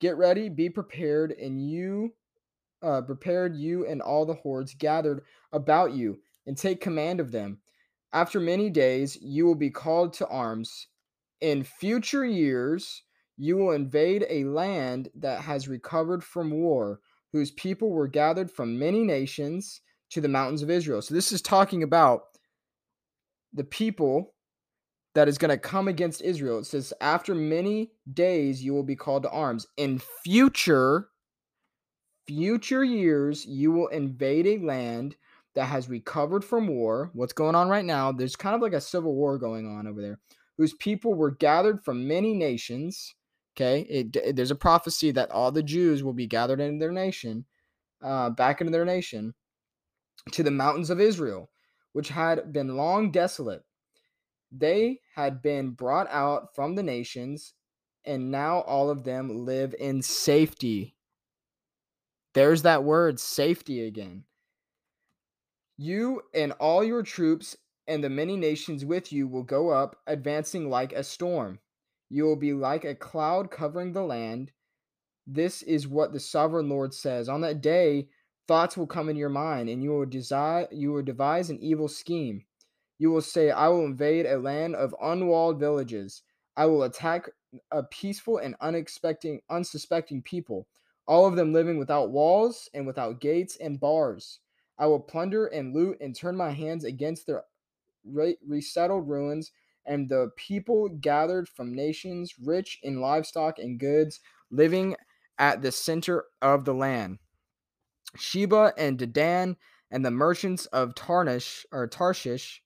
Get 0.00 0.16
ready, 0.16 0.48
be 0.48 0.68
prepared, 0.68 1.32
and 1.32 1.60
you, 1.68 2.14
uh, 2.82 3.02
prepared 3.02 3.56
you 3.56 3.86
and 3.86 4.02
all 4.02 4.26
the 4.26 4.34
hordes 4.34 4.74
gathered 4.74 5.22
about 5.52 5.92
you, 5.92 6.20
and 6.46 6.56
take 6.56 6.80
command 6.80 7.20
of 7.20 7.32
them. 7.32 7.58
After 8.12 8.38
many 8.38 8.70
days, 8.70 9.16
you 9.20 9.44
will 9.46 9.54
be 9.54 9.70
called 9.70 10.12
to 10.14 10.28
arms. 10.28 10.88
In 11.40 11.64
future 11.64 12.24
years, 12.24 13.02
you 13.36 13.56
will 13.56 13.72
invade 13.72 14.24
a 14.28 14.44
land 14.44 15.08
that 15.16 15.40
has 15.40 15.68
recovered 15.68 16.22
from 16.22 16.50
war, 16.50 17.00
whose 17.32 17.50
people 17.52 17.90
were 17.90 18.06
gathered 18.06 18.50
from 18.50 18.78
many 18.78 19.02
nations 19.02 19.80
to 20.10 20.20
the 20.20 20.28
mountains 20.28 20.62
of 20.62 20.70
Israel. 20.70 21.02
So, 21.02 21.14
this 21.14 21.32
is 21.32 21.42
talking 21.42 21.82
about 21.82 22.24
the 23.52 23.64
people 23.64 24.33
that 25.14 25.28
is 25.28 25.38
going 25.38 25.50
to 25.50 25.58
come 25.58 25.88
against 25.88 26.22
Israel. 26.22 26.58
It 26.58 26.66
says, 26.66 26.92
After 27.00 27.34
many 27.34 27.92
days, 28.12 28.62
you 28.62 28.74
will 28.74 28.82
be 28.82 28.96
called 28.96 29.22
to 29.22 29.30
arms. 29.30 29.66
In 29.76 30.00
future, 30.24 31.08
future 32.26 32.84
years, 32.84 33.46
you 33.46 33.72
will 33.72 33.88
invade 33.88 34.46
a 34.46 34.58
land 34.58 35.16
that 35.54 35.66
has 35.66 35.88
recovered 35.88 36.44
from 36.44 36.66
war. 36.66 37.10
What's 37.12 37.32
going 37.32 37.54
on 37.54 37.68
right 37.68 37.84
now? 37.84 38.10
There's 38.10 38.36
kind 38.36 38.56
of 38.56 38.62
like 38.62 38.72
a 38.72 38.80
civil 38.80 39.14
war 39.14 39.38
going 39.38 39.66
on 39.66 39.86
over 39.86 40.02
there, 40.02 40.18
whose 40.58 40.74
people 40.74 41.14
were 41.14 41.30
gathered 41.30 41.84
from 41.84 42.08
many 42.08 42.34
nations. 42.34 43.14
Okay, 43.56 43.82
it, 43.82 44.16
it, 44.16 44.36
there's 44.36 44.50
a 44.50 44.56
prophecy 44.56 45.12
that 45.12 45.30
all 45.30 45.52
the 45.52 45.62
Jews 45.62 46.02
will 46.02 46.12
be 46.12 46.26
gathered 46.26 46.60
into 46.60 46.80
their 46.80 46.90
nation, 46.90 47.44
uh, 48.02 48.30
back 48.30 48.60
into 48.60 48.72
their 48.72 48.84
nation, 48.84 49.32
to 50.32 50.42
the 50.42 50.50
mountains 50.50 50.90
of 50.90 51.00
Israel, 51.00 51.50
which 51.92 52.08
had 52.08 52.52
been 52.52 52.76
long 52.76 53.12
desolate. 53.12 53.62
They 54.56 55.00
had 55.16 55.42
been 55.42 55.70
brought 55.70 56.08
out 56.10 56.54
from 56.54 56.76
the 56.76 56.82
nations, 56.82 57.54
and 58.04 58.30
now 58.30 58.60
all 58.60 58.88
of 58.88 59.02
them 59.02 59.44
live 59.44 59.74
in 59.80 60.00
safety. 60.00 60.94
There's 62.34 62.62
that 62.62 62.84
word, 62.84 63.18
safety 63.18 63.84
again. 63.84 64.24
You 65.76 66.22
and 66.32 66.52
all 66.52 66.84
your 66.84 67.02
troops 67.02 67.56
and 67.88 68.02
the 68.02 68.08
many 68.08 68.36
nations 68.36 68.84
with 68.84 69.12
you 69.12 69.26
will 69.26 69.42
go 69.42 69.70
up, 69.70 69.96
advancing 70.06 70.70
like 70.70 70.92
a 70.92 71.02
storm. 71.02 71.58
You 72.08 72.24
will 72.24 72.36
be 72.36 72.52
like 72.52 72.84
a 72.84 72.94
cloud 72.94 73.50
covering 73.50 73.92
the 73.92 74.02
land. 74.02 74.52
This 75.26 75.62
is 75.62 75.88
what 75.88 76.12
the 76.12 76.20
sovereign 76.20 76.68
Lord 76.68 76.94
says. 76.94 77.28
On 77.28 77.40
that 77.40 77.60
day, 77.60 78.08
thoughts 78.46 78.76
will 78.76 78.86
come 78.86 79.08
in 79.08 79.16
your 79.16 79.30
mind, 79.30 79.68
and 79.68 79.82
you 79.82 79.90
will 79.90 80.06
desire 80.06 80.68
you 80.70 80.92
will 80.92 81.02
devise 81.02 81.50
an 81.50 81.58
evil 81.58 81.88
scheme. 81.88 82.44
You 82.98 83.10
will 83.10 83.22
say, 83.22 83.50
I 83.50 83.68
will 83.68 83.84
invade 83.84 84.26
a 84.26 84.38
land 84.38 84.76
of 84.76 84.94
unwalled 85.00 85.58
villages. 85.58 86.22
I 86.56 86.66
will 86.66 86.84
attack 86.84 87.28
a 87.70 87.82
peaceful 87.82 88.38
and 88.38 88.54
unexpecting 88.60 89.40
unsuspecting 89.50 90.22
people, 90.22 90.66
all 91.06 91.26
of 91.26 91.36
them 91.36 91.52
living 91.52 91.78
without 91.78 92.10
walls 92.10 92.68
and 92.74 92.86
without 92.86 93.20
gates 93.20 93.56
and 93.60 93.80
bars. 93.80 94.40
I 94.78 94.86
will 94.86 95.00
plunder 95.00 95.46
and 95.46 95.74
loot 95.74 95.98
and 96.00 96.14
turn 96.14 96.36
my 96.36 96.50
hands 96.50 96.84
against 96.84 97.26
their 97.26 97.44
re- 98.04 98.38
resettled 98.46 99.08
ruins 99.08 99.52
and 99.86 100.08
the 100.08 100.30
people 100.36 100.88
gathered 100.88 101.48
from 101.48 101.74
nations 101.74 102.34
rich 102.42 102.78
in 102.82 103.00
livestock 103.00 103.58
and 103.58 103.78
goods, 103.78 104.20
living 104.50 104.96
at 105.38 105.62
the 105.62 105.72
center 105.72 106.24
of 106.40 106.64
the 106.64 106.74
land. 106.74 107.18
Sheba 108.16 108.72
and 108.78 108.98
Dedan 108.98 109.56
and 109.90 110.04
the 110.04 110.10
merchants 110.10 110.66
of 110.66 110.94
Tarnish 110.94 111.66
or 111.70 111.86
Tarshish, 111.86 112.62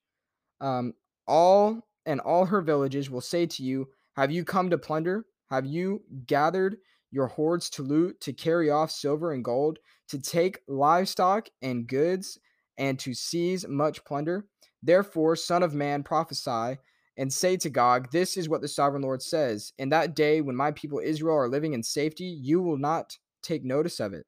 um, 0.60 0.94
all 1.26 1.80
and 2.06 2.20
all 2.20 2.46
her 2.46 2.62
villages 2.62 3.10
will 3.10 3.20
say 3.20 3.46
to 3.46 3.62
you, 3.62 3.88
Have 4.16 4.30
you 4.30 4.44
come 4.44 4.70
to 4.70 4.78
plunder? 4.78 5.26
Have 5.50 5.66
you 5.66 6.02
gathered 6.26 6.76
your 7.10 7.26
hordes 7.26 7.70
to 7.70 7.82
loot, 7.82 8.20
to 8.20 8.32
carry 8.32 8.70
off 8.70 8.90
silver 8.90 9.32
and 9.32 9.44
gold, 9.44 9.78
to 10.08 10.18
take 10.18 10.60
livestock 10.68 11.48
and 11.62 11.86
goods, 11.86 12.38
and 12.76 12.98
to 12.98 13.14
seize 13.14 13.66
much 13.66 14.04
plunder? 14.04 14.46
Therefore, 14.82 15.36
Son 15.36 15.62
of 15.62 15.74
Man, 15.74 16.02
prophesy 16.02 16.78
and 17.16 17.32
say 17.32 17.56
to 17.56 17.68
Gog, 17.68 18.10
This 18.12 18.36
is 18.36 18.48
what 18.48 18.60
the 18.60 18.68
sovereign 18.68 19.02
Lord 19.02 19.22
says. 19.22 19.72
In 19.78 19.88
that 19.90 20.14
day, 20.14 20.40
when 20.40 20.56
my 20.56 20.70
people 20.70 21.00
Israel 21.02 21.36
are 21.36 21.48
living 21.48 21.74
in 21.74 21.82
safety, 21.82 22.24
you 22.24 22.62
will 22.62 22.78
not 22.78 23.18
take 23.42 23.64
notice 23.64 24.00
of 24.00 24.14
it. 24.14 24.24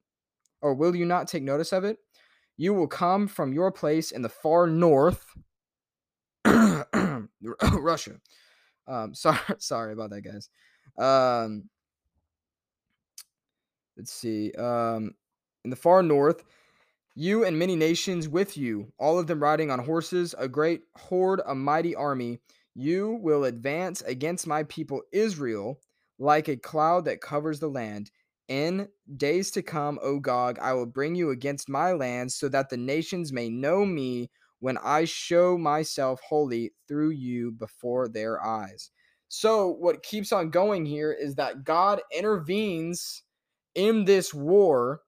Or 0.60 0.74
will 0.74 0.94
you 0.94 1.06
not 1.06 1.28
take 1.28 1.42
notice 1.42 1.72
of 1.72 1.84
it? 1.84 1.98
You 2.56 2.74
will 2.74 2.88
come 2.88 3.28
from 3.28 3.54
your 3.54 3.72
place 3.72 4.10
in 4.10 4.22
the 4.22 4.28
far 4.28 4.66
north, 4.66 5.24
Russia. 7.62 8.12
Um, 8.86 9.14
sorry, 9.14 9.38
sorry 9.58 9.92
about 9.92 10.10
that, 10.10 10.22
guys. 10.22 10.48
Um, 10.98 11.68
let's 13.96 14.12
see. 14.12 14.52
Um, 14.52 15.14
in 15.64 15.70
the 15.70 15.76
far 15.76 16.02
north, 16.02 16.44
you 17.14 17.44
and 17.44 17.58
many 17.58 17.76
nations 17.76 18.28
with 18.28 18.56
you, 18.56 18.92
all 18.98 19.18
of 19.18 19.26
them 19.26 19.42
riding 19.42 19.70
on 19.70 19.78
horses, 19.78 20.34
a 20.38 20.48
great 20.48 20.82
horde, 20.96 21.42
a 21.46 21.54
mighty 21.54 21.94
army. 21.94 22.40
You 22.74 23.18
will 23.20 23.44
advance 23.44 24.00
against 24.02 24.46
my 24.46 24.62
people 24.64 25.02
Israel 25.12 25.80
like 26.18 26.48
a 26.48 26.56
cloud 26.56 27.04
that 27.06 27.20
covers 27.20 27.60
the 27.60 27.68
land. 27.68 28.10
In 28.48 28.88
days 29.16 29.50
to 29.52 29.62
come, 29.62 29.98
O 30.02 30.18
Gog, 30.18 30.58
I 30.60 30.72
will 30.72 30.86
bring 30.86 31.14
you 31.14 31.30
against 31.30 31.68
my 31.68 31.92
land 31.92 32.32
so 32.32 32.48
that 32.48 32.68
the 32.68 32.76
nations 32.76 33.32
may 33.32 33.48
know 33.48 33.84
me 33.84 34.30
when 34.60 34.78
I 34.78 35.04
show 35.04 35.58
myself 35.58 36.20
holy 36.26 36.72
through 36.86 37.10
you 37.10 37.52
before 37.52 38.08
their 38.08 38.44
eyes. 38.44 38.90
So, 39.28 39.68
what 39.68 40.02
keeps 40.02 40.32
on 40.32 40.50
going 40.50 40.86
here 40.86 41.12
is 41.12 41.34
that 41.36 41.64
God 41.64 42.00
intervenes 42.16 43.22
in 43.74 44.04
this 44.04 44.34
war 44.34 45.02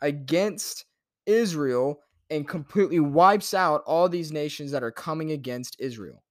against 0.00 0.84
Israel 1.26 2.00
and 2.30 2.48
completely 2.48 3.00
wipes 3.00 3.54
out 3.54 3.82
all 3.86 4.08
these 4.08 4.32
nations 4.32 4.70
that 4.70 4.82
are 4.82 4.90
coming 4.90 5.32
against 5.32 5.76
Israel. 5.78 6.22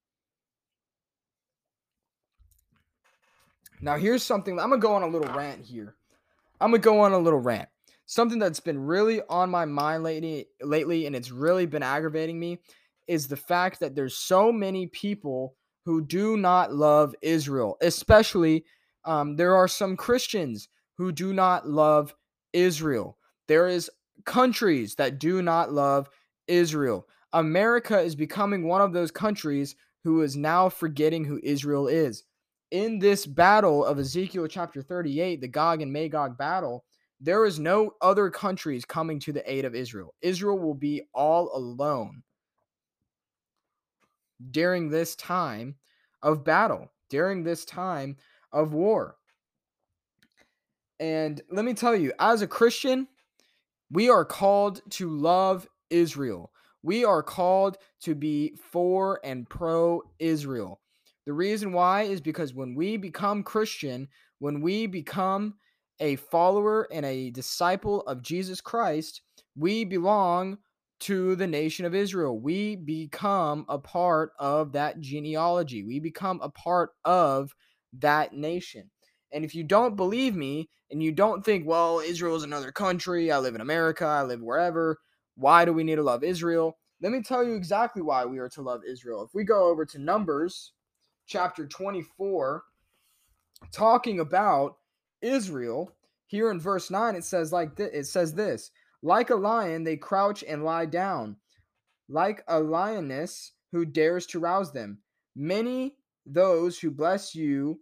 Now, 3.80 3.96
here's 3.96 4.22
something 4.22 4.58
I'm 4.58 4.68
going 4.68 4.80
to 4.80 4.86
go 4.86 4.94
on 4.94 5.02
a 5.02 5.08
little 5.08 5.32
rant 5.34 5.64
here. 5.64 5.96
I'm 6.60 6.70
going 6.70 6.80
to 6.80 6.84
go 6.84 7.00
on 7.00 7.12
a 7.12 7.18
little 7.18 7.40
rant. 7.40 7.68
Something 8.06 8.38
that's 8.38 8.60
been 8.60 8.78
really 8.78 9.22
on 9.28 9.50
my 9.50 9.64
mind 9.64 10.02
lately 10.02 10.46
lately 10.60 11.06
and 11.06 11.16
it's 11.16 11.30
really 11.30 11.66
been 11.66 11.82
aggravating 11.82 12.38
me 12.38 12.58
is 13.06 13.28
the 13.28 13.36
fact 13.36 13.80
that 13.80 13.94
there's 13.94 14.16
so 14.16 14.52
many 14.52 14.86
people 14.88 15.56
who 15.84 16.02
do 16.02 16.36
not 16.36 16.72
love 16.72 17.14
Israel. 17.22 17.76
Especially 17.80 18.64
um, 19.04 19.36
there 19.36 19.54
are 19.54 19.68
some 19.68 19.96
Christians 19.96 20.68
who 20.96 21.12
do 21.12 21.32
not 21.32 21.68
love 21.68 22.14
Israel. 22.52 23.18
There 23.48 23.68
is 23.68 23.90
countries 24.24 24.94
that 24.96 25.18
do 25.18 25.42
not 25.42 25.72
love 25.72 26.08
Israel. 26.46 27.06
America 27.32 28.00
is 28.00 28.14
becoming 28.14 28.66
one 28.66 28.80
of 28.80 28.92
those 28.92 29.10
countries 29.10 29.74
who 30.04 30.22
is 30.22 30.36
now 30.36 30.68
forgetting 30.68 31.24
who 31.24 31.40
Israel 31.42 31.88
is. 31.88 32.24
In 32.70 32.98
this 32.98 33.26
battle 33.26 33.84
of 33.84 33.98
Ezekiel 33.98 34.46
chapter 34.46 34.82
38, 34.82 35.40
the 35.40 35.48
Gog 35.48 35.82
and 35.82 35.92
Magog 35.92 36.38
battle, 36.38 36.84
there 37.24 37.46
is 37.46 37.58
no 37.58 37.94
other 38.02 38.28
countries 38.28 38.84
coming 38.84 39.18
to 39.18 39.32
the 39.32 39.50
aid 39.50 39.64
of 39.64 39.74
Israel. 39.74 40.14
Israel 40.20 40.58
will 40.58 40.74
be 40.74 41.02
all 41.14 41.50
alone 41.56 42.22
during 44.50 44.90
this 44.90 45.16
time 45.16 45.76
of 46.22 46.44
battle, 46.44 46.92
during 47.08 47.42
this 47.42 47.64
time 47.64 48.18
of 48.52 48.74
war. 48.74 49.16
And 51.00 51.40
let 51.50 51.64
me 51.64 51.72
tell 51.72 51.96
you, 51.96 52.12
as 52.18 52.42
a 52.42 52.46
Christian, 52.46 53.08
we 53.90 54.10
are 54.10 54.26
called 54.26 54.82
to 54.90 55.08
love 55.08 55.66
Israel. 55.88 56.50
We 56.82 57.06
are 57.06 57.22
called 57.22 57.78
to 58.02 58.14
be 58.14 58.54
for 58.70 59.18
and 59.24 59.48
pro 59.48 60.02
Israel. 60.18 60.80
The 61.24 61.32
reason 61.32 61.72
why 61.72 62.02
is 62.02 62.20
because 62.20 62.52
when 62.52 62.74
we 62.74 62.98
become 62.98 63.42
Christian, 63.42 64.08
when 64.40 64.60
we 64.60 64.86
become 64.86 65.54
a 66.00 66.16
follower 66.16 66.88
and 66.92 67.04
a 67.06 67.30
disciple 67.30 68.02
of 68.02 68.22
Jesus 68.22 68.60
Christ, 68.60 69.22
we 69.56 69.84
belong 69.84 70.58
to 71.00 71.36
the 71.36 71.46
nation 71.46 71.84
of 71.84 71.94
Israel. 71.94 72.38
We 72.38 72.76
become 72.76 73.66
a 73.68 73.78
part 73.78 74.32
of 74.38 74.72
that 74.72 75.00
genealogy. 75.00 75.82
We 75.84 76.00
become 76.00 76.40
a 76.42 76.48
part 76.48 76.90
of 77.04 77.54
that 77.98 78.32
nation. 78.32 78.90
And 79.32 79.44
if 79.44 79.54
you 79.54 79.64
don't 79.64 79.96
believe 79.96 80.36
me 80.36 80.68
and 80.90 81.02
you 81.02 81.12
don't 81.12 81.44
think, 81.44 81.66
well, 81.66 81.98
Israel 81.98 82.36
is 82.36 82.44
another 82.44 82.72
country, 82.72 83.30
I 83.30 83.38
live 83.38 83.54
in 83.54 83.60
America, 83.60 84.06
I 84.06 84.22
live 84.22 84.40
wherever, 84.40 84.98
why 85.36 85.64
do 85.64 85.72
we 85.72 85.84
need 85.84 85.96
to 85.96 86.02
love 86.02 86.22
Israel? 86.22 86.78
Let 87.02 87.12
me 87.12 87.20
tell 87.20 87.44
you 87.44 87.54
exactly 87.54 88.00
why 88.00 88.24
we 88.24 88.38
are 88.38 88.48
to 88.50 88.62
love 88.62 88.82
Israel. 88.88 89.22
If 89.22 89.34
we 89.34 89.44
go 89.44 89.66
over 89.66 89.84
to 89.84 89.98
Numbers 89.98 90.72
chapter 91.26 91.66
24, 91.66 92.62
talking 93.72 94.20
about 94.20 94.76
Israel, 95.24 95.92
here 96.26 96.50
in 96.50 96.60
verse 96.60 96.90
9 96.90 97.16
it 97.16 97.24
says 97.24 97.52
like 97.52 97.76
th- 97.76 97.92
it 97.92 98.06
says 98.06 98.34
this, 98.34 98.70
Like 99.02 99.30
a 99.30 99.36
lion, 99.36 99.84
they 99.84 99.96
crouch 99.96 100.44
and 100.46 100.64
lie 100.64 100.86
down, 100.86 101.36
like 102.08 102.44
a 102.46 102.60
lioness 102.60 103.52
who 103.72 103.84
dares 103.84 104.26
to 104.26 104.38
rouse 104.38 104.72
them. 104.72 104.98
Many 105.34 105.96
those 106.26 106.78
who 106.78 106.90
bless 106.90 107.34
you, 107.34 107.80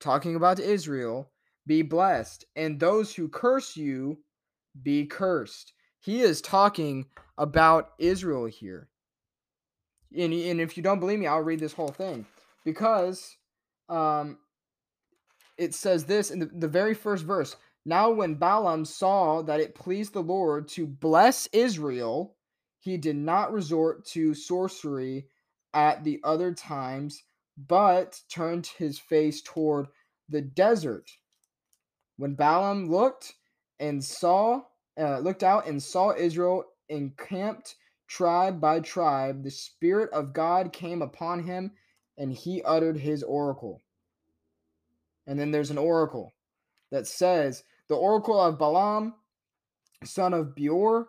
talking 0.00 0.36
about 0.36 0.60
Israel, 0.60 1.30
be 1.66 1.82
blessed, 1.82 2.44
and 2.54 2.78
those 2.78 3.14
who 3.14 3.28
curse 3.28 3.76
you, 3.76 4.18
be 4.82 5.06
cursed. 5.06 5.72
He 6.00 6.20
is 6.20 6.40
talking 6.40 7.06
about 7.36 7.92
Israel 7.98 8.46
here. 8.46 8.88
And, 10.16 10.32
and 10.32 10.60
if 10.60 10.76
you 10.76 10.82
don't 10.82 11.00
believe 11.00 11.18
me, 11.18 11.26
I'll 11.26 11.40
read 11.40 11.60
this 11.60 11.72
whole 11.72 11.88
thing. 11.88 12.26
Because 12.64 13.36
um, 13.88 14.38
it 15.58 15.74
says 15.74 16.04
this 16.04 16.30
in 16.30 16.38
the, 16.38 16.46
the 16.46 16.68
very 16.68 16.94
first 16.94 17.24
verse 17.24 17.56
Now, 17.84 18.10
when 18.10 18.34
Balaam 18.34 18.84
saw 18.84 19.42
that 19.42 19.60
it 19.60 19.74
pleased 19.74 20.12
the 20.12 20.22
Lord 20.22 20.68
to 20.68 20.86
bless 20.86 21.48
Israel, 21.52 22.36
he 22.80 22.96
did 22.96 23.16
not 23.16 23.52
resort 23.52 24.04
to 24.06 24.34
sorcery 24.34 25.26
at 25.74 26.04
the 26.04 26.20
other 26.24 26.52
times, 26.54 27.22
but 27.56 28.20
turned 28.30 28.66
his 28.66 28.98
face 28.98 29.42
toward 29.42 29.88
the 30.28 30.42
desert. 30.42 31.10
When 32.16 32.34
Balaam 32.34 32.90
looked 32.90 33.34
and 33.78 34.02
saw, 34.02 34.62
uh, 34.98 35.18
looked 35.18 35.42
out 35.42 35.66
and 35.66 35.82
saw 35.82 36.14
Israel 36.14 36.64
encamped 36.88 37.76
tribe 38.08 38.60
by 38.60 38.80
tribe, 38.80 39.42
the 39.42 39.50
Spirit 39.50 40.10
of 40.12 40.32
God 40.32 40.72
came 40.72 41.02
upon 41.02 41.42
him, 41.42 41.72
and 42.16 42.32
he 42.32 42.62
uttered 42.62 42.96
his 42.96 43.22
oracle. 43.22 43.82
And 45.26 45.38
then 45.38 45.50
there's 45.50 45.70
an 45.70 45.78
oracle 45.78 46.34
that 46.90 47.06
says, 47.06 47.64
The 47.88 47.96
oracle 47.96 48.40
of 48.40 48.58
Balaam, 48.58 49.14
son 50.04 50.34
of 50.34 50.54
Beor, 50.54 51.08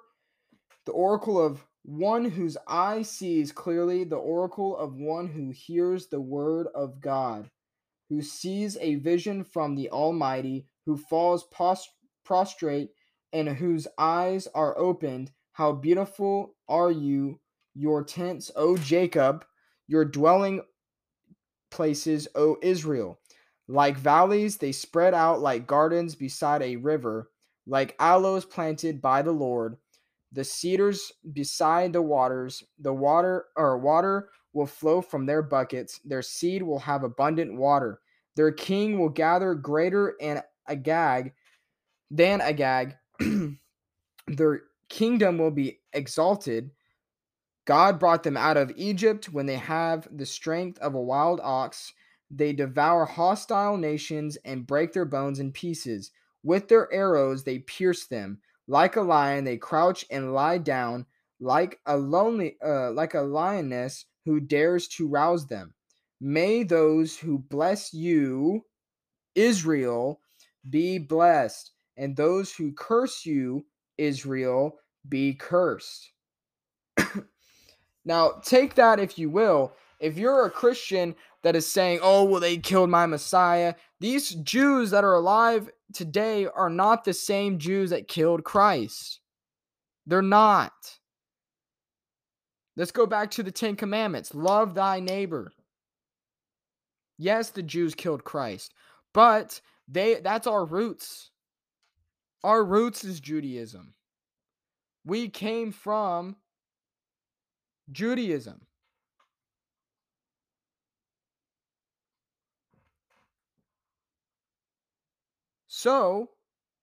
the 0.85 0.91
oracle 0.91 1.43
of 1.43 1.65
one 1.83 2.25
whose 2.25 2.57
eye 2.67 3.01
sees 3.01 3.51
clearly, 3.51 4.03
the 4.03 4.17
oracle 4.17 4.75
of 4.77 4.95
one 4.95 5.27
who 5.27 5.51
hears 5.51 6.07
the 6.07 6.19
word 6.19 6.67
of 6.75 6.99
God, 6.99 7.49
who 8.09 8.21
sees 8.21 8.77
a 8.77 8.95
vision 8.95 9.43
from 9.43 9.75
the 9.75 9.89
Almighty, 9.89 10.67
who 10.85 10.97
falls 10.97 11.45
post- 11.45 11.91
prostrate, 12.25 12.89
and 13.31 13.49
whose 13.49 13.87
eyes 13.97 14.47
are 14.53 14.77
opened. 14.77 15.31
How 15.53 15.71
beautiful 15.73 16.55
are 16.67 16.91
you, 16.91 17.39
your 17.73 18.03
tents, 18.03 18.51
O 18.55 18.77
Jacob, 18.77 19.45
your 19.87 20.05
dwelling 20.05 20.61
places, 21.71 22.27
O 22.35 22.57
Israel. 22.61 23.19
Like 23.67 23.97
valleys, 23.97 24.57
they 24.57 24.71
spread 24.71 25.13
out 25.13 25.41
like 25.41 25.67
gardens 25.67 26.15
beside 26.15 26.61
a 26.61 26.77
river, 26.77 27.29
like 27.65 27.95
aloes 27.99 28.45
planted 28.45 29.01
by 29.01 29.21
the 29.21 29.31
Lord. 29.31 29.77
The 30.31 30.43
cedars 30.43 31.11
beside 31.33 31.93
the 31.93 32.01
waters, 32.01 32.63
the 32.79 32.93
water 32.93 33.45
or 33.55 33.77
water 33.77 34.29
will 34.53 34.65
flow 34.65 35.01
from 35.01 35.25
their 35.25 35.41
buckets. 35.41 35.99
Their 36.05 36.21
seed 36.21 36.63
will 36.63 36.79
have 36.79 37.03
abundant 37.03 37.55
water. 37.55 37.99
Their 38.35 38.51
king 38.51 38.99
will 38.99 39.09
gather 39.09 39.53
greater 39.53 40.15
and 40.21 40.43
Agag 40.67 41.33
than 42.11 42.41
Agag. 42.41 42.95
Their 44.27 44.61
kingdom 44.89 45.37
will 45.37 45.51
be 45.51 45.79
exalted. 45.93 46.71
God 47.65 47.99
brought 47.99 48.23
them 48.23 48.37
out 48.37 48.57
of 48.57 48.71
Egypt 48.75 49.25
when 49.25 49.45
they 49.45 49.57
have 49.57 50.07
the 50.11 50.25
strength 50.25 50.79
of 50.79 50.95
a 50.95 51.01
wild 51.01 51.39
ox. 51.43 51.93
They 52.29 52.53
devour 52.53 53.05
hostile 53.05 53.77
nations 53.77 54.37
and 54.43 54.67
break 54.67 54.93
their 54.93 55.05
bones 55.05 55.39
in 55.39 55.51
pieces. 55.51 56.11
With 56.43 56.67
their 56.67 56.91
arrows 56.93 57.43
they 57.43 57.59
pierce 57.59 58.07
them. 58.07 58.39
Like 58.67 58.95
a 58.97 59.01
lion, 59.01 59.45
they 59.45 59.57
crouch 59.57 60.05
and 60.11 60.33
lie 60.33 60.57
down, 60.57 61.05
like 61.39 61.79
a 61.85 61.97
lonely, 61.97 62.57
uh, 62.63 62.91
like 62.91 63.13
a 63.13 63.21
lioness 63.21 64.05
who 64.25 64.41
dares 64.41 64.89
to 64.89 65.07
rouse 65.07 65.47
them. 65.47 65.73
May 66.19 66.63
those 66.63 67.17
who 67.17 67.39
bless 67.39 67.93
you, 67.93 68.65
Israel, 69.35 70.19
be 70.69 70.97
blessed, 70.99 71.71
and 71.95 72.15
those 72.15 72.53
who 72.53 72.73
curse 72.73 73.25
you, 73.25 73.65
Israel, 73.97 74.79
be 75.07 75.33
cursed. 75.33 76.11
now, 78.05 78.41
take 78.43 78.75
that 78.75 78.99
if 78.99 79.17
you 79.17 79.29
will. 79.29 79.73
If 79.99 80.17
you're 80.17 80.45
a 80.45 80.51
Christian 80.51 81.15
that 81.43 81.55
is 81.55 81.65
saying, 81.65 81.99
oh, 82.01 82.23
well, 82.23 82.39
they 82.39 82.57
killed 82.57 82.89
my 82.89 83.05
Messiah, 83.05 83.75
these 83.99 84.31
Jews 84.35 84.91
that 84.91 85.03
are 85.03 85.15
alive 85.15 85.69
today 85.93 86.47
are 86.47 86.69
not 86.69 87.03
the 87.03 87.13
same 87.13 87.57
Jews 87.57 87.89
that 87.91 88.07
killed 88.07 88.43
Christ. 88.43 89.19
They're 90.05 90.21
not. 90.21 90.73
Let's 92.75 92.91
go 92.91 93.05
back 93.05 93.31
to 93.31 93.43
the 93.43 93.51
Ten 93.51 93.75
Commandments 93.75 94.35
love 94.35 94.75
thy 94.75 94.99
neighbor. 94.99 95.51
Yes, 97.17 97.49
the 97.49 97.63
Jews 97.63 97.95
killed 97.95 98.23
Christ, 98.23 98.73
but 99.13 99.59
they 99.87 100.15
that's 100.15 100.45
our 100.45 100.63
roots. 100.63 101.31
Our 102.43 102.63
roots 102.63 103.03
is 103.03 103.19
Judaism. 103.19 103.95
We 105.03 105.27
came 105.27 105.71
from 105.71 106.35
Judaism. 107.91 108.66
So, 115.79 116.31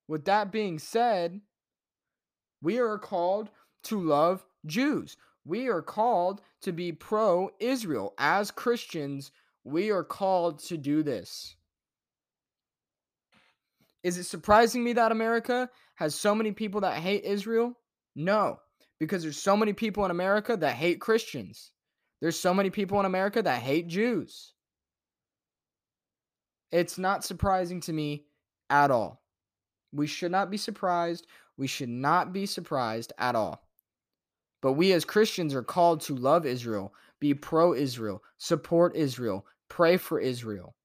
with 0.07 0.23
that 0.23 0.53
being 0.53 0.79
said, 0.79 1.41
we 2.61 2.79
are 2.79 2.97
called 2.97 3.49
to 3.83 3.99
love 3.99 4.45
Jews. 4.65 5.17
We 5.43 5.67
are 5.67 5.81
called 5.81 6.39
to 6.61 6.71
be 6.71 6.93
pro 6.93 7.49
Israel. 7.59 8.13
As 8.17 8.51
Christians, 8.51 9.33
we 9.65 9.91
are 9.91 10.05
called 10.05 10.59
to 10.67 10.77
do 10.77 11.03
this. 11.03 11.57
Is 14.01 14.17
it 14.17 14.23
surprising 14.23 14.81
me 14.81 14.93
that 14.93 15.11
America 15.11 15.69
has 15.95 16.15
so 16.15 16.33
many 16.33 16.53
people 16.53 16.79
that 16.79 16.97
hate 16.97 17.25
Israel? 17.25 17.73
No, 18.15 18.61
because 18.97 19.23
there's 19.23 19.35
so 19.35 19.57
many 19.57 19.73
people 19.73 20.05
in 20.05 20.11
America 20.11 20.55
that 20.55 20.73
hate 20.73 21.01
Christians. 21.01 21.73
There's 22.21 22.39
so 22.39 22.53
many 22.53 22.69
people 22.69 22.97
in 23.01 23.05
America 23.05 23.41
that 23.41 23.61
hate 23.61 23.89
Jews. 23.89 24.53
It's 26.71 26.97
not 26.97 27.25
surprising 27.25 27.81
to 27.81 27.91
me 27.91 28.24
at 28.69 28.91
all. 28.91 29.21
We 29.91 30.07
should 30.07 30.31
not 30.31 30.49
be 30.49 30.57
surprised. 30.57 31.27
We 31.57 31.67
should 31.67 31.89
not 31.89 32.33
be 32.33 32.45
surprised 32.45 33.13
at 33.17 33.35
all. 33.35 33.61
But 34.61 34.73
we 34.73 34.93
as 34.93 35.05
Christians 35.05 35.53
are 35.53 35.63
called 35.63 36.01
to 36.01 36.15
love 36.15 36.45
Israel, 36.45 36.93
be 37.19 37.33
pro 37.33 37.73
Israel, 37.73 38.23
support 38.37 38.95
Israel, 38.95 39.45
pray 39.69 39.97
for 39.97 40.19
Israel, 40.19 40.75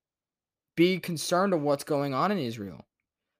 be 0.76 0.98
concerned 0.98 1.52
of 1.54 1.62
what's 1.62 1.84
going 1.84 2.14
on 2.14 2.30
in 2.30 2.38
Israel 2.38 2.86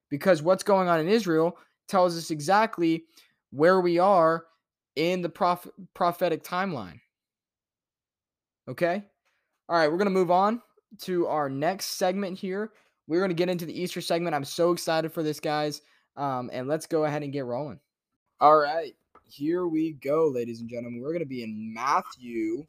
because 0.09 0.43
what's 0.43 0.63
going 0.63 0.87
on 0.87 0.99
in 0.99 1.07
Israel 1.07 1.57
tells 1.87 2.15
us 2.17 2.29
exactly 2.29 3.05
where 3.49 3.81
we 3.81 3.97
are 3.97 4.45
in 4.95 5.21
the 5.21 5.29
proph- 5.29 5.67
prophetic 5.93 6.43
timeline. 6.43 6.99
Okay? 8.67 9.03
All 9.69 9.77
right, 9.77 9.89
we're 9.89 9.97
going 9.97 10.05
to 10.05 10.11
move 10.11 10.31
on 10.31 10.61
to 10.99 11.27
our 11.27 11.49
next 11.49 11.97
segment 11.97 12.37
here. 12.37 12.71
We're 13.07 13.19
going 13.19 13.29
to 13.29 13.35
get 13.35 13.49
into 13.49 13.65
the 13.65 13.79
Easter 13.79 14.01
segment. 14.01 14.35
I'm 14.35 14.43
so 14.43 14.71
excited 14.71 15.11
for 15.11 15.23
this, 15.23 15.39
guys. 15.39 15.81
Um, 16.17 16.49
and 16.53 16.67
let's 16.67 16.85
go 16.85 17.05
ahead 17.05 17.23
and 17.23 17.33
get 17.33 17.45
rolling. 17.45 17.79
All 18.39 18.57
right, 18.57 18.93
here 19.27 19.67
we 19.67 19.93
go, 19.93 20.27
ladies 20.27 20.61
and 20.61 20.69
gentlemen. 20.69 21.01
We're 21.01 21.13
going 21.13 21.19
to 21.19 21.25
be 21.25 21.43
in 21.43 21.73
Matthew 21.73 22.65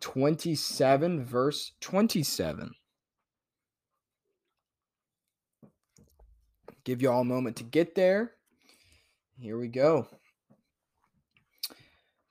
27, 0.00 1.24
verse 1.24 1.72
27. 1.80 2.72
Give 6.84 7.02
you 7.02 7.10
all 7.10 7.20
a 7.20 7.24
moment 7.24 7.56
to 7.56 7.64
get 7.64 7.94
there. 7.94 8.32
Here 9.38 9.58
we 9.58 9.68
go. 9.68 10.08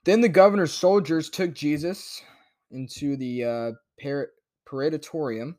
Then 0.04 0.20
the 0.20 0.28
governor's 0.28 0.72
soldiers 0.72 1.30
took 1.30 1.54
Jesus 1.54 2.22
into 2.70 3.16
the 3.16 3.44
uh, 3.44 3.72
par- 4.02 4.30
praetorium 4.66 5.56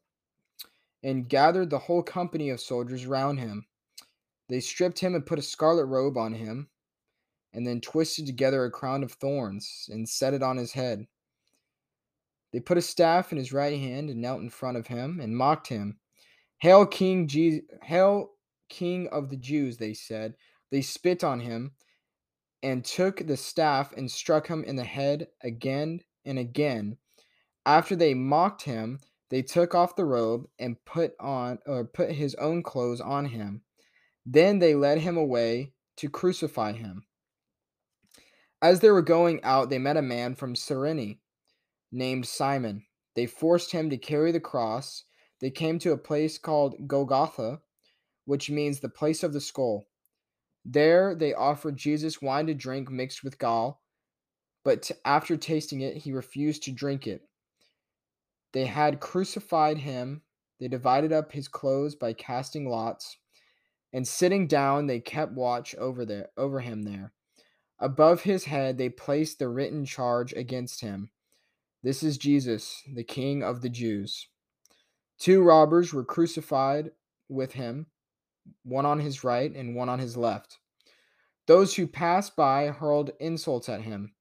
and 1.03 1.29
gathered 1.29 1.69
the 1.69 1.79
whole 1.79 2.03
company 2.03 2.49
of 2.49 2.59
soldiers 2.59 3.05
round 3.05 3.39
him. 3.39 3.65
They 4.49 4.59
stripped 4.59 4.99
him 4.99 5.15
and 5.15 5.25
put 5.25 5.39
a 5.39 5.43
scarlet 5.43 5.85
robe 5.85 6.17
on 6.17 6.33
him, 6.33 6.69
and 7.53 7.65
then 7.65 7.81
twisted 7.81 8.25
together 8.25 8.65
a 8.65 8.71
crown 8.71 9.03
of 9.03 9.13
thorns 9.13 9.89
and 9.91 10.07
set 10.07 10.33
it 10.33 10.43
on 10.43 10.57
his 10.57 10.73
head. 10.73 11.05
They 12.51 12.59
put 12.59 12.77
a 12.77 12.81
staff 12.81 13.31
in 13.31 13.37
his 13.37 13.53
right 13.53 13.77
hand 13.77 14.09
and 14.09 14.21
knelt 14.21 14.41
in 14.41 14.49
front 14.49 14.77
of 14.77 14.87
him 14.87 15.19
and 15.19 15.37
mocked 15.37 15.67
him. 15.67 15.99
Hail, 16.59 16.85
King 16.85 17.27
Jesus! 17.27 17.61
Hail, 17.83 18.31
King 18.69 19.07
of 19.11 19.29
the 19.29 19.37
Jews, 19.37 19.77
they 19.77 19.93
said. 19.93 20.35
They 20.71 20.81
spit 20.81 21.23
on 21.23 21.39
him 21.39 21.71
and 22.61 22.83
took 22.83 23.25
the 23.25 23.37
staff 23.37 23.93
and 23.95 24.09
struck 24.09 24.47
him 24.47 24.63
in 24.63 24.75
the 24.75 24.83
head 24.83 25.27
again 25.43 26.01
and 26.25 26.37
again. 26.37 26.97
After 27.65 27.95
they 27.95 28.13
mocked 28.13 28.63
him, 28.63 28.99
they 29.29 29.41
took 29.41 29.75
off 29.75 29.95
the 29.95 30.05
robe 30.05 30.47
and 30.57 30.83
put 30.85 31.13
on 31.19 31.59
or 31.65 31.85
put 31.85 32.11
his 32.11 32.35
own 32.35 32.63
clothes 32.63 33.01
on 33.01 33.25
him. 33.25 33.61
Then 34.25 34.59
they 34.59 34.75
led 34.75 34.99
him 34.99 35.17
away 35.17 35.73
to 35.97 36.09
crucify 36.09 36.73
him. 36.73 37.05
As 38.61 38.79
they 38.79 38.89
were 38.89 39.01
going 39.01 39.43
out, 39.43 39.69
they 39.69 39.77
met 39.77 39.97
a 39.97 40.01
man 40.01 40.35
from 40.35 40.55
Cyrene 40.55 41.19
named 41.91 42.27
Simon. 42.27 42.85
They 43.15 43.25
forced 43.25 43.71
him 43.71 43.89
to 43.89 43.97
carry 43.97 44.31
the 44.31 44.39
cross. 44.39 45.05
They 45.39 45.49
came 45.49 45.79
to 45.79 45.93
a 45.93 45.97
place 45.97 46.37
called 46.37 46.87
Golgotha, 46.87 47.61
which 48.25 48.49
means 48.49 48.79
the 48.79 48.89
place 48.89 49.23
of 49.23 49.33
the 49.33 49.41
skull. 49.41 49.87
There 50.65 51.15
they 51.15 51.33
offered 51.33 51.77
Jesus 51.77 52.21
wine 52.21 52.47
to 52.47 52.53
drink 52.53 52.91
mixed 52.91 53.23
with 53.23 53.39
gall, 53.39 53.81
but 54.63 54.91
after 55.05 55.37
tasting 55.37 55.81
it, 55.81 55.97
he 55.97 56.11
refused 56.11 56.63
to 56.63 56.71
drink 56.71 57.07
it. 57.07 57.28
They 58.53 58.65
had 58.65 58.99
crucified 58.99 59.79
him. 59.79 60.21
They 60.59 60.67
divided 60.67 61.13
up 61.13 61.31
his 61.31 61.47
clothes 61.47 61.95
by 61.95 62.13
casting 62.13 62.67
lots, 62.69 63.17
and 63.93 64.07
sitting 64.07 64.47
down, 64.47 64.87
they 64.87 64.99
kept 64.99 65.33
watch 65.33 65.73
over 65.75 66.05
there 66.05 66.29
over 66.37 66.59
him 66.59 66.83
there. 66.83 67.13
Above 67.79 68.23
his 68.23 68.45
head 68.45 68.77
they 68.77 68.89
placed 68.89 69.39
the 69.39 69.47
written 69.47 69.85
charge 69.85 70.33
against 70.33 70.81
him. 70.81 71.11
This 71.81 72.03
is 72.03 72.17
Jesus, 72.17 72.83
the 72.93 73.05
King 73.05 73.41
of 73.41 73.61
the 73.61 73.69
Jews. 73.69 74.27
Two 75.17 75.41
robbers 75.41 75.93
were 75.93 76.03
crucified 76.03 76.91
with 77.29 77.53
him, 77.53 77.87
one 78.63 78.85
on 78.85 78.99
his 78.99 79.23
right 79.23 79.53
and 79.55 79.75
one 79.75 79.87
on 79.87 79.99
his 79.99 80.17
left. 80.17 80.57
Those 81.47 81.75
who 81.75 81.87
passed 81.87 82.35
by 82.35 82.67
hurled 82.67 83.11
insults 83.19 83.69
at 83.69 83.81
him, 83.81 84.13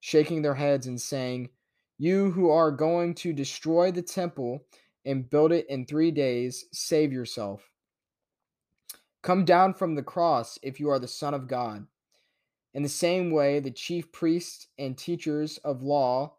shaking 0.00 0.42
their 0.42 0.54
heads 0.54 0.86
and 0.86 1.00
saying, 1.00 1.48
You 1.98 2.30
who 2.30 2.50
are 2.50 2.70
going 2.70 3.14
to 3.16 3.32
destroy 3.32 3.90
the 3.90 4.02
temple 4.02 4.66
and 5.04 5.28
build 5.28 5.52
it 5.52 5.66
in 5.68 5.86
three 5.86 6.10
days, 6.10 6.66
save 6.72 7.12
yourself. 7.12 7.70
Come 9.22 9.44
down 9.44 9.74
from 9.74 9.94
the 9.94 10.02
cross 10.02 10.58
if 10.62 10.78
you 10.78 10.90
are 10.90 10.98
the 10.98 11.08
Son 11.08 11.34
of 11.34 11.48
God. 11.48 11.86
In 12.74 12.82
the 12.82 12.88
same 12.88 13.30
way, 13.30 13.60
the 13.60 13.70
chief 13.70 14.12
priests 14.12 14.68
and 14.78 14.96
teachers 14.96 15.58
of 15.64 15.82
law 15.82 16.34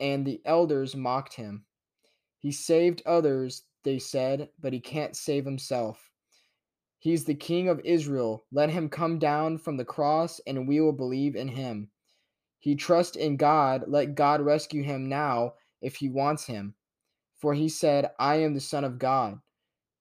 and 0.00 0.26
the 0.26 0.40
elders 0.44 0.94
mocked 0.96 1.34
him. 1.34 1.64
He 2.38 2.52
saved 2.52 3.02
others, 3.06 3.62
they 3.84 3.98
said, 3.98 4.48
but 4.60 4.72
he 4.72 4.80
can't 4.80 5.16
save 5.16 5.44
himself. 5.44 6.10
He's 6.98 7.24
the 7.24 7.34
king 7.34 7.68
of 7.68 7.80
Israel. 7.80 8.44
Let 8.52 8.70
him 8.70 8.88
come 8.88 9.18
down 9.18 9.58
from 9.58 9.76
the 9.76 9.84
cross, 9.84 10.40
and 10.46 10.68
we 10.68 10.80
will 10.80 10.92
believe 10.92 11.36
in 11.36 11.48
him. 11.48 11.89
He 12.60 12.76
trusts 12.76 13.16
in 13.16 13.36
God. 13.36 13.84
Let 13.88 14.14
God 14.14 14.42
rescue 14.42 14.82
him 14.82 15.08
now 15.08 15.54
if 15.80 15.96
he 15.96 16.08
wants 16.08 16.44
him. 16.44 16.74
For 17.38 17.54
he 17.54 17.68
said, 17.68 18.10
I 18.18 18.36
am 18.36 18.54
the 18.54 18.60
Son 18.60 18.84
of 18.84 18.98
God. 18.98 19.40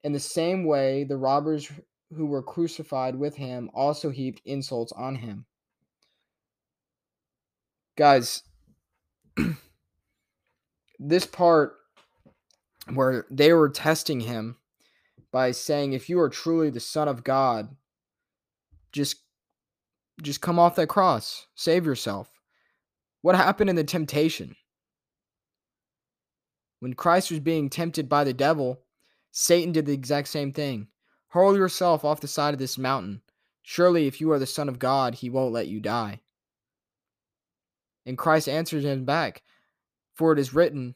In 0.04 0.12
the 0.12 0.19
same 0.19 0.65
way, 0.65 1.06
the 1.06 1.17
robbers 1.17 1.72
who 2.13 2.26
were 2.26 2.43
crucified 2.43 3.15
with 3.15 3.36
him 3.36 3.69
also 3.74 4.10
heaped 4.10 4.41
insults 4.45 4.91
on 4.91 5.15
him. 5.15 5.45
Guys, 7.98 8.43
this 11.00 11.26
part 11.26 11.76
where 12.93 13.26
they 13.30 13.54
were 13.54 13.69
testing 13.69 14.22
him 14.22 14.58
by 15.32 15.52
saying 15.52 15.93
if 15.93 16.10
you 16.10 16.19
are 16.19 16.30
truly 16.30 16.69
the 16.69 16.80
son 16.80 17.08
of 17.08 17.24
God, 17.24 17.76
just 18.91 19.17
just 20.22 20.41
come 20.41 20.60
off 20.60 20.76
that 20.76 20.88
cross, 20.88 21.48
save 21.56 21.86
yourself. 21.86 22.38
What 23.21 23.36
happened 23.36 23.69
in 23.69 23.75
the 23.75 23.84
temptation? 23.84 24.55
When 26.79 26.93
Christ 26.93 27.32
was 27.32 27.41
being 27.41 27.69
tempted 27.69 28.08
by 28.08 28.23
the 28.23 28.34
devil, 28.34 28.82
Satan 29.32 29.73
did 29.73 29.86
the 29.86 29.93
exact 29.93 30.29
same 30.29 30.53
thing. 30.53 30.88
Hurl 31.29 31.55
yourself 31.55 32.05
off 32.05 32.21
the 32.21 32.27
side 32.27 32.53
of 32.53 32.60
this 32.60 32.77
mountain. 32.77 33.21
Surely, 33.62 34.08
if 34.08 34.21
you 34.21 34.32
are 34.32 34.39
the 34.39 34.45
Son 34.45 34.69
of 34.69 34.79
God, 34.79 35.15
he 35.15 35.29
won't 35.29 35.53
let 35.53 35.67
you 35.67 35.79
die. 35.79 36.21
And 38.05 38.17
Christ 38.17 38.47
answered 38.47 38.84
him 38.84 39.05
back, 39.05 39.43
For 40.15 40.32
it 40.32 40.39
is 40.39 40.53
written, 40.53 40.95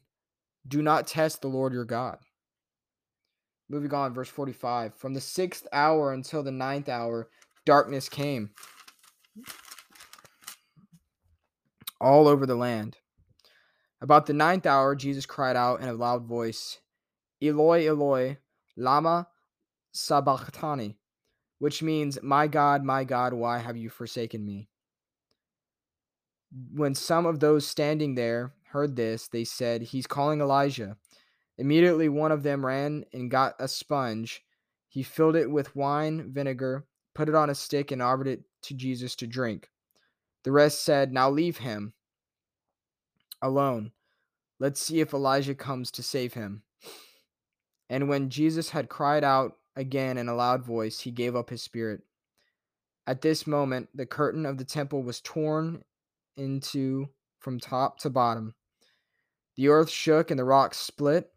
Do 0.67 0.81
not 0.81 1.05
test 1.05 1.41
the 1.41 1.49
Lord 1.49 1.73
your 1.73 1.85
God. 1.85 2.17
Moving 3.69 3.93
on, 3.93 4.13
verse 4.13 4.29
45. 4.29 4.95
From 4.95 5.13
the 5.13 5.21
sixth 5.21 5.67
hour 5.73 6.13
until 6.13 6.41
the 6.41 6.51
ninth 6.51 6.89
hour, 6.89 7.29
darkness 7.65 8.09
came 8.09 8.51
all 12.03 12.27
over 12.27 12.45
the 12.45 12.55
land. 12.55 12.97
About 14.01 14.25
the 14.25 14.33
ninth 14.33 14.65
hour, 14.65 14.95
Jesus 14.95 15.25
cried 15.25 15.55
out 15.55 15.79
in 15.79 15.87
a 15.87 15.93
loud 15.93 16.25
voice, 16.25 16.79
Eloi, 17.41 17.87
Eloi, 17.87 18.37
Lama 18.75 19.27
Sabachthani, 19.93 20.97
which 21.59 21.81
means, 21.81 22.19
My 22.21 22.47
God, 22.47 22.83
my 22.83 23.05
God, 23.05 23.33
why 23.33 23.59
have 23.59 23.77
you 23.77 23.89
forsaken 23.89 24.45
me? 24.45 24.67
When 26.73 26.93
some 26.93 27.25
of 27.25 27.39
those 27.39 27.65
standing 27.65 28.15
there 28.15 28.53
heard 28.71 28.95
this, 28.95 29.29
they 29.29 29.45
said, 29.45 29.81
He's 29.81 30.05
calling 30.05 30.41
Elijah. 30.41 30.97
Immediately 31.57 32.09
one 32.09 32.31
of 32.31 32.43
them 32.43 32.65
ran 32.65 33.05
and 33.13 33.31
got 33.31 33.55
a 33.59 33.67
sponge. 33.67 34.43
He 34.89 35.03
filled 35.03 35.35
it 35.35 35.49
with 35.49 35.75
wine 35.75 36.31
vinegar, 36.33 36.85
put 37.15 37.29
it 37.29 37.35
on 37.35 37.49
a 37.49 37.55
stick, 37.55 37.91
and 37.91 38.01
offered 38.01 38.27
it 38.27 38.43
to 38.63 38.73
Jesus 38.73 39.15
to 39.17 39.27
drink. 39.27 39.69
The 40.43 40.51
rest 40.51 40.83
said, 40.83 41.13
Now 41.13 41.29
leave 41.29 41.59
him 41.59 41.93
alone. 43.41 43.91
Let's 44.59 44.81
see 44.81 44.99
if 45.01 45.13
Elijah 45.13 45.55
comes 45.55 45.91
to 45.91 46.03
save 46.03 46.33
him. 46.33 46.63
And 47.89 48.07
when 48.07 48.29
Jesus 48.29 48.69
had 48.69 48.89
cried 48.89 49.23
out 49.23 49.57
again 49.75 50.17
in 50.17 50.29
a 50.29 50.35
loud 50.35 50.63
voice, 50.63 51.01
he 51.01 51.11
gave 51.11 51.35
up 51.35 51.49
his 51.49 51.61
spirit. 51.61 52.01
At 53.05 53.21
this 53.21 53.45
moment, 53.45 53.89
the 53.93 54.05
curtain 54.05 54.45
of 54.45 54.57
the 54.57 54.63
temple 54.63 55.03
was 55.03 55.19
torn 55.19 55.83
into 56.37 57.09
from 57.39 57.59
top 57.59 57.99
to 57.99 58.09
bottom. 58.09 58.55
The 59.57 59.67
earth 59.67 59.89
shook 59.89 60.31
and 60.31 60.39
the 60.39 60.45
rocks 60.45 60.77
split. 60.77 61.29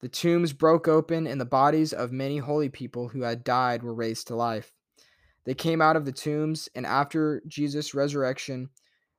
The 0.00 0.08
tombs 0.08 0.52
broke 0.52 0.86
open, 0.86 1.26
and 1.26 1.40
the 1.40 1.46
bodies 1.46 1.92
of 1.92 2.12
many 2.12 2.38
holy 2.38 2.68
people 2.68 3.08
who 3.08 3.22
had 3.22 3.44
died 3.44 3.82
were 3.82 3.94
raised 3.94 4.26
to 4.26 4.36
life. 4.36 4.75
They 5.46 5.54
came 5.54 5.80
out 5.80 5.96
of 5.96 6.04
the 6.04 6.12
tombs, 6.12 6.68
and 6.74 6.84
after 6.84 7.40
Jesus' 7.46 7.94
resurrection, 7.94 8.68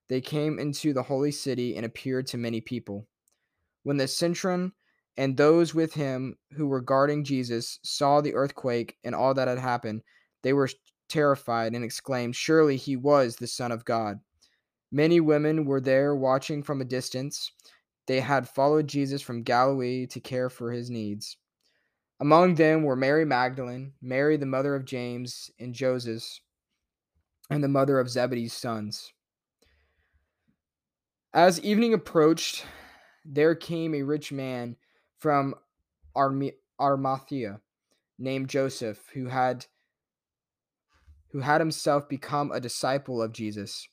they 0.10 0.22
came 0.22 0.60
into 0.60 0.94
the 0.94 1.04
holy 1.04 1.32
city 1.32 1.76
and 1.76 1.86
appeared 1.86 2.28
to 2.28 2.38
many 2.38 2.62
people. 2.62 3.08
When 3.84 3.98
the 3.98 4.08
centurion 4.08 4.74
and 5.16 5.36
those 5.36 5.74
with 5.74 5.94
him 5.94 6.38
who 6.52 6.68
were 6.68 6.82
guarding 6.82 7.24
Jesus 7.24 7.80
saw 7.84 8.20
the 8.20 8.36
earthquake 8.36 8.98
and 9.06 9.16
all 9.16 9.34
that 9.34 9.48
had 9.48 9.58
happened, 9.58 10.02
they 10.44 10.52
were 10.52 10.70
terrified 11.08 11.74
and 11.74 11.84
exclaimed, 11.84 12.36
Surely 12.36 12.76
he 12.76 12.98
was 12.98 13.38
the 13.38 13.48
Son 13.48 13.72
of 13.72 13.86
God. 13.86 14.20
Many 14.92 15.22
women 15.22 15.66
were 15.66 15.82
there 15.82 16.16
watching 16.16 16.62
from 16.62 16.82
a 16.82 16.86
distance. 16.86 17.52
They 18.06 18.20
had 18.20 18.48
followed 18.48 18.88
Jesus 18.88 19.22
from 19.22 19.44
Galilee 19.44 20.08
to 20.08 20.20
care 20.20 20.50
for 20.50 20.72
his 20.72 20.90
needs. 20.90 21.38
Among 22.20 22.56
them 22.56 22.84
were 22.84 22.96
Mary 22.96 23.26
Magdalene, 23.26 23.94
Mary 24.02 24.38
the 24.38 24.46
mother 24.46 24.76
of 24.76 24.86
James 24.86 25.52
and 25.60 25.74
Joseph, 25.74 26.24
and 27.50 27.64
the 27.64 27.68
mother 27.68 28.00
of 28.00 28.10
Zebedee's 28.10 28.54
sons. 28.54 29.14
As 31.34 31.60
evening 31.62 31.94
approached, 31.94 32.66
there 33.24 33.54
came 33.54 33.94
a 33.94 34.02
rich 34.02 34.32
man 34.32 34.78
from 35.20 35.54
Arimathea 36.16 37.62
named 38.18 38.50
Joseph, 38.50 39.00
who 39.14 39.28
had 39.28 39.68
who 41.32 41.42
had 41.42 41.62
himself 41.62 42.10
become 42.10 42.52
a 42.52 42.60
disciple 42.60 43.22
of 43.22 43.34
Jesus. 43.34 43.88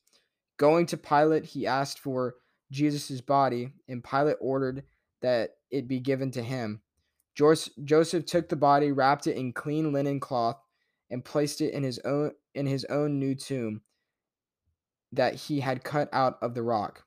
Going 0.56 0.86
to 0.86 0.96
Pilate, 0.96 1.44
he 1.44 1.66
asked 1.66 1.98
for 1.98 2.36
Jesus' 2.70 3.20
body, 3.20 3.72
and 3.88 4.02
Pilate 4.02 4.36
ordered 4.40 4.84
that 5.20 5.56
it 5.70 5.88
be 5.88 6.00
given 6.00 6.30
to 6.30 6.42
him. 6.42 6.80
Joseph 7.34 8.26
took 8.26 8.48
the 8.48 8.56
body, 8.56 8.92
wrapped 8.92 9.26
it 9.26 9.36
in 9.36 9.52
clean 9.52 9.92
linen 9.92 10.20
cloth, 10.20 10.60
and 11.10 11.24
placed 11.24 11.60
it 11.60 11.72
in 11.72 11.82
his 11.82 11.98
own 12.00 12.32
in 12.54 12.66
his 12.66 12.84
own 12.86 13.18
new 13.18 13.34
tomb 13.34 13.82
that 15.12 15.34
he 15.34 15.60
had 15.60 15.84
cut 15.84 16.08
out 16.12 16.38
of 16.42 16.54
the 16.54 16.62
rock. 16.62 17.04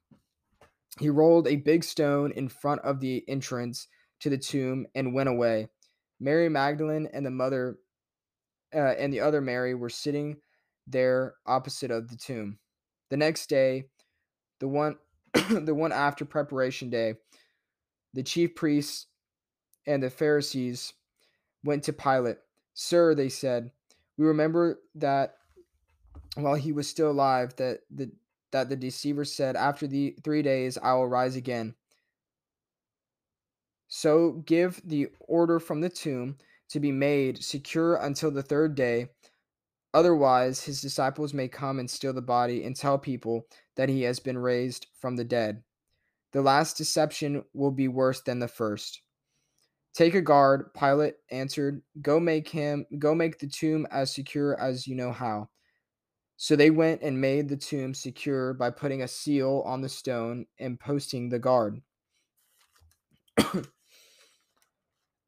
He 0.99 1.09
rolled 1.09 1.47
a 1.47 1.57
big 1.57 1.83
stone 1.83 2.31
in 2.31 2.49
front 2.49 2.81
of 2.81 2.99
the 2.99 3.23
entrance 3.27 3.87
to 4.21 4.29
the 4.29 4.37
tomb 4.37 4.87
and 4.95 5.13
went 5.13 5.29
away. 5.29 5.67
Mary 6.19 6.49
Magdalene 6.49 7.07
and 7.13 7.25
the 7.25 7.31
mother 7.31 7.77
uh, 8.73 8.95
and 8.97 9.13
the 9.13 9.21
other 9.21 9.41
Mary 9.41 9.75
were 9.75 9.89
sitting 9.89 10.37
there 10.87 11.35
opposite 11.45 11.91
of 11.91 12.09
the 12.09 12.17
tomb. 12.17 12.57
The 13.09 13.17
next 13.17 13.47
day, 13.47 13.85
the 14.59 14.67
one 14.67 14.97
the 15.49 15.75
one 15.75 15.91
after 15.91 16.25
preparation 16.25 16.89
day, 16.89 17.15
the 18.13 18.23
chief 18.23 18.55
priests 18.55 19.07
and 19.88 20.04
the 20.04 20.10
Pharisees 20.10 20.93
went 21.63 21.84
to 21.86 21.93
Pilate. 21.93 22.38
Sir, 22.73 23.15
they 23.15 23.30
said, 23.30 23.71
we 24.17 24.26
remember 24.26 24.80
that 24.95 25.36
while 26.36 26.56
he 26.56 26.71
was 26.71 26.88
still 26.88 27.10
alive, 27.10 27.56
that 27.58 27.80
the 27.89 28.12
that 28.52 28.69
the 28.69 28.76
deceiver 28.76 29.26
said, 29.26 29.56
After 29.56 29.88
the 29.88 30.15
three 30.23 30.41
days 30.41 30.78
I 30.78 30.93
will 30.93 31.08
rise 31.08 31.36
again. 31.36 31.76
So 33.88 34.43
give 34.45 34.82
the 34.84 35.10
order 35.19 35.60
from 35.60 35.82
the 35.82 35.89
tomb 35.89 36.38
to 36.69 36.80
be 36.80 36.91
made 36.91 37.43
secure 37.43 37.95
until 37.95 38.32
the 38.32 38.43
third 38.43 38.76
day. 38.76 39.10
Otherwise, 39.93 40.63
his 40.63 40.82
disciples 40.82 41.34
may 41.34 41.47
come 41.47 41.80
and 41.80 41.89
steal 41.89 42.13
the 42.13 42.21
body 42.21 42.63
and 42.63 42.76
tell 42.76 42.97
people 42.97 43.47
that 43.76 43.89
he 43.89 44.04
has 44.04 44.19
been 44.19 44.38
raised 44.38 44.88
from 45.00 45.15
the 45.15 45.23
dead. 45.23 45.63
The 46.34 46.41
last 46.41 46.78
deception 46.78 47.43
will 47.54 47.71
be 47.71 47.88
worse 47.88 48.21
than 48.21 48.39
the 48.39 48.50
first. 48.50 49.02
Take 49.97 50.13
a 50.13 50.21
guard, 50.21 50.71
Pilate 50.75 51.15
answered. 51.31 51.81
Go 52.03 52.19
make 52.19 52.47
him 52.47 52.86
go 52.99 53.15
make 53.15 53.39
the 53.39 53.47
tomb 53.47 53.88
as 53.89 54.13
secure 54.13 54.55
as 54.60 54.86
you 54.86 54.93
know 54.93 55.12
how. 55.12 55.49
So 56.36 56.55
they 56.55 56.69
went 56.69 57.01
and 57.01 57.19
made 57.19 57.49
the 57.49 57.57
tomb 57.57 57.95
secure 57.95 58.53
by 58.53 58.69
putting 58.69 59.01
a 59.01 59.07
seal 59.07 59.63
on 59.65 59.81
the 59.81 59.89
stone 59.89 60.45
and 60.60 60.79
posting 60.79 61.29
the 61.29 61.39
guard. 61.39 61.81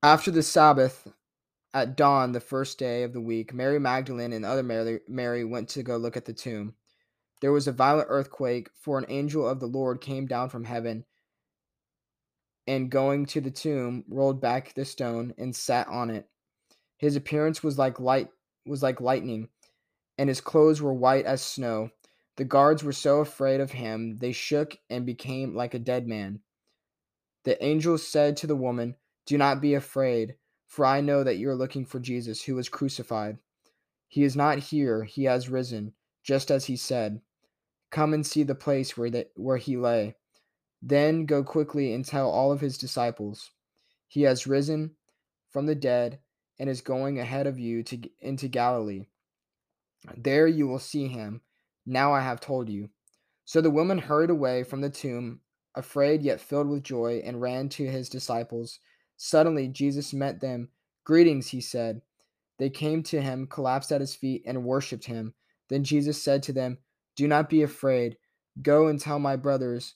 After 0.04 0.30
the 0.30 0.44
Sabbath, 0.44 1.12
at 1.74 1.98
dawn 1.98 2.32
the 2.32 2.40
first 2.40 2.78
day 2.78 3.02
of 3.02 3.12
the 3.12 3.22
week, 3.22 3.52
Mary 3.52 3.80
Magdalene 3.80 4.34
and 4.34 4.46
other 4.46 4.62
Mary, 4.62 5.00
Mary 5.08 5.44
went 5.46 5.70
to 5.70 5.82
go 5.82 5.98
look 5.98 6.16
at 6.16 6.26
the 6.26 6.34
tomb. 6.34 6.76
There 7.42 7.52
was 7.52 7.68
a 7.68 7.72
violent 7.72 8.10
earthquake, 8.12 8.70
for 8.80 9.00
an 9.00 9.06
angel 9.10 9.48
of 9.48 9.60
the 9.60 9.66
Lord 9.66 10.00
came 10.00 10.28
down 10.28 10.50
from 10.50 10.66
heaven 10.66 11.06
and 12.70 12.92
going 12.92 13.26
to 13.26 13.42
the 13.42 13.50
tomb 13.50 14.04
rolled 14.08 14.40
back 14.40 14.76
the 14.76 14.86
stone 14.86 15.34
and 15.40 15.56
sat 15.56 15.88
on 15.88 16.12
it. 16.12 16.28
His 16.98 17.16
appearance 17.16 17.64
was 17.64 17.80
like 17.80 18.00
light 18.00 18.30
was 18.64 18.84
like 18.84 19.02
lightning, 19.02 19.50
and 20.20 20.30
his 20.30 20.40
clothes 20.40 20.80
were 20.80 20.94
white 20.94 21.26
as 21.26 21.42
snow. 21.42 21.90
The 22.36 22.44
guards 22.44 22.84
were 22.84 22.94
so 22.94 23.22
afraid 23.22 23.60
of 23.60 23.72
him 23.72 24.18
they 24.18 24.34
shook 24.34 24.78
and 24.88 25.04
became 25.04 25.56
like 25.56 25.74
a 25.74 25.80
dead 25.80 26.08
man. 26.08 26.42
The 27.44 27.62
angel 27.66 27.98
said 27.98 28.38
to 28.38 28.48
the 28.48 28.56
woman, 28.56 28.96
Do 29.26 29.36
not 29.36 29.62
be 29.62 29.74
afraid, 29.74 30.36
for 30.68 30.86
I 30.86 31.02
know 31.02 31.24
that 31.24 31.38
you 31.38 31.50
are 31.50 31.56
looking 31.56 31.86
for 31.86 32.00
Jesus 32.00 32.44
who 32.44 32.54
was 32.54 32.70
crucified. 32.70 33.40
He 34.08 34.24
is 34.24 34.36
not 34.36 34.60
here, 34.60 35.06
he 35.06 35.24
has 35.24 35.50
risen, 35.50 35.94
just 36.22 36.52
as 36.52 36.66
he 36.66 36.76
said. 36.76 37.22
Come 37.90 38.14
and 38.14 38.24
see 38.24 38.44
the 38.44 38.54
place 38.54 38.96
where, 38.96 39.10
the, 39.10 39.28
where 39.36 39.58
he 39.58 39.76
lay. 39.76 40.18
Then 40.82 41.26
go 41.26 41.44
quickly 41.44 41.94
and 41.94 42.06
tell 42.06 42.30
all 42.30 42.52
of 42.52 42.62
his 42.62 42.78
disciples, 42.78 43.52
He 44.08 44.22
has 44.24 44.48
risen 44.48 44.96
from 45.50 45.66
the 45.66 45.76
dead 45.76 46.20
and 46.58 46.70
is 46.70 46.82
going 46.82 47.20
ahead 47.20 47.48
of 47.48 47.60
you 47.60 47.84
to, 47.84 48.00
into 48.20 48.48
Galilee. 48.48 49.06
There 50.18 50.48
you 50.48 50.68
will 50.68 50.80
see 50.80 51.08
him. 51.08 51.42
Now 51.86 52.14
I 52.14 52.22
have 52.22 52.40
told 52.40 52.70
you. 52.70 52.90
So 53.46 53.62
the 53.62 53.72
woman 53.72 53.98
hurried 53.98 54.30
away 54.30 54.64
from 54.64 54.82
the 54.82 54.90
tomb, 54.90 55.42
afraid 55.76 56.22
yet 56.22 56.40
filled 56.40 56.70
with 56.70 56.84
joy, 56.84 57.22
and 57.26 57.42
ran 57.42 57.70
to 57.70 57.88
his 57.90 58.10
disciples. 58.10 58.80
Suddenly 59.18 59.70
Jesus 59.70 60.14
met 60.14 60.40
them. 60.40 60.70
Greetings, 61.04 61.48
he 61.48 61.60
said. 61.60 62.02
They 62.58 62.70
came 62.70 63.04
to 63.04 63.22
him, 63.22 63.48
collapsed 63.48 63.92
at 63.92 64.02
his 64.02 64.16
feet, 64.16 64.44
and 64.46 64.64
worshipped 64.64 65.06
him. 65.06 65.34
Then 65.70 65.84
Jesus 65.84 66.22
said 66.22 66.44
to 66.44 66.54
them, 66.54 66.78
Do 67.16 67.28
not 67.28 67.50
be 67.50 67.64
afraid. 67.64 68.18
Go 68.62 68.88
and 68.88 69.00
tell 69.00 69.20
my 69.20 69.36
brothers 69.36 69.96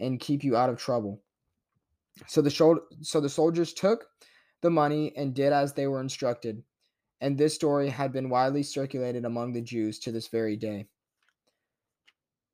and 0.00 0.20
keep 0.20 0.44
you 0.44 0.56
out 0.56 0.70
of 0.70 0.78
trouble. 0.78 1.22
So 2.26 2.42
the 2.42 2.80
so 3.02 3.20
the 3.20 3.28
soldiers 3.28 3.72
took 3.72 4.06
the 4.62 4.70
money 4.70 5.12
and 5.16 5.34
did 5.34 5.52
as 5.52 5.72
they 5.74 5.86
were 5.86 6.00
instructed. 6.00 6.62
And 7.20 7.36
this 7.38 7.54
story 7.54 7.88
had 7.88 8.12
been 8.12 8.28
widely 8.28 8.62
circulated 8.62 9.24
among 9.24 9.52
the 9.52 9.62
Jews 9.62 9.98
to 10.00 10.12
this 10.12 10.28
very 10.28 10.56
day. 10.56 10.86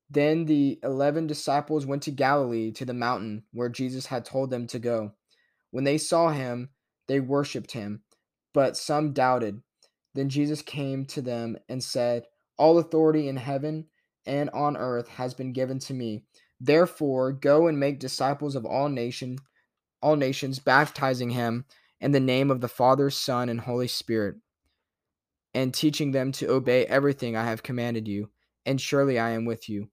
Then 0.08 0.44
the 0.44 0.78
eleven 0.82 1.26
disciples 1.26 1.86
went 1.86 2.02
to 2.04 2.10
Galilee 2.10 2.72
to 2.72 2.84
the 2.84 2.94
mountain 2.94 3.44
where 3.52 3.68
Jesus 3.68 4.06
had 4.06 4.24
told 4.24 4.50
them 4.50 4.66
to 4.68 4.78
go. 4.78 5.12
When 5.70 5.84
they 5.84 5.98
saw 5.98 6.30
him, 6.30 6.70
they 7.06 7.20
worshipped 7.20 7.72
him, 7.72 8.02
but 8.52 8.76
some 8.76 9.12
doubted. 9.12 9.62
Then 10.14 10.28
Jesus 10.28 10.62
came 10.62 11.06
to 11.06 11.22
them 11.22 11.56
and 11.68 11.82
said, 11.82 12.24
All 12.58 12.78
authority 12.78 13.28
in 13.28 13.36
heaven 13.36 13.86
and 14.26 14.50
on 14.50 14.76
earth 14.76 15.08
has 15.08 15.34
been 15.34 15.52
given 15.52 15.78
to 15.80 15.94
me. 15.94 16.24
Therefore, 16.60 17.32
go 17.32 17.68
and 17.68 17.80
make 17.80 17.98
disciples 17.98 18.54
of 18.54 18.66
all 18.66 18.88
nation, 18.88 19.38
all 20.02 20.16
nations, 20.16 20.58
baptizing 20.58 21.30
him 21.30 21.64
in 22.00 22.12
the 22.12 22.20
name 22.20 22.50
of 22.50 22.60
the 22.60 22.68
Father, 22.68 23.08
Son, 23.10 23.48
and 23.48 23.60
Holy 23.60 23.88
Spirit, 23.88 24.36
and 25.54 25.72
teaching 25.72 26.12
them 26.12 26.32
to 26.32 26.50
obey 26.50 26.84
everything 26.86 27.34
I 27.34 27.44
have 27.44 27.62
commanded 27.62 28.06
you. 28.06 28.30
And 28.66 28.78
surely 28.78 29.18
I 29.18 29.30
am 29.30 29.46
with 29.46 29.70
you, 29.70 29.88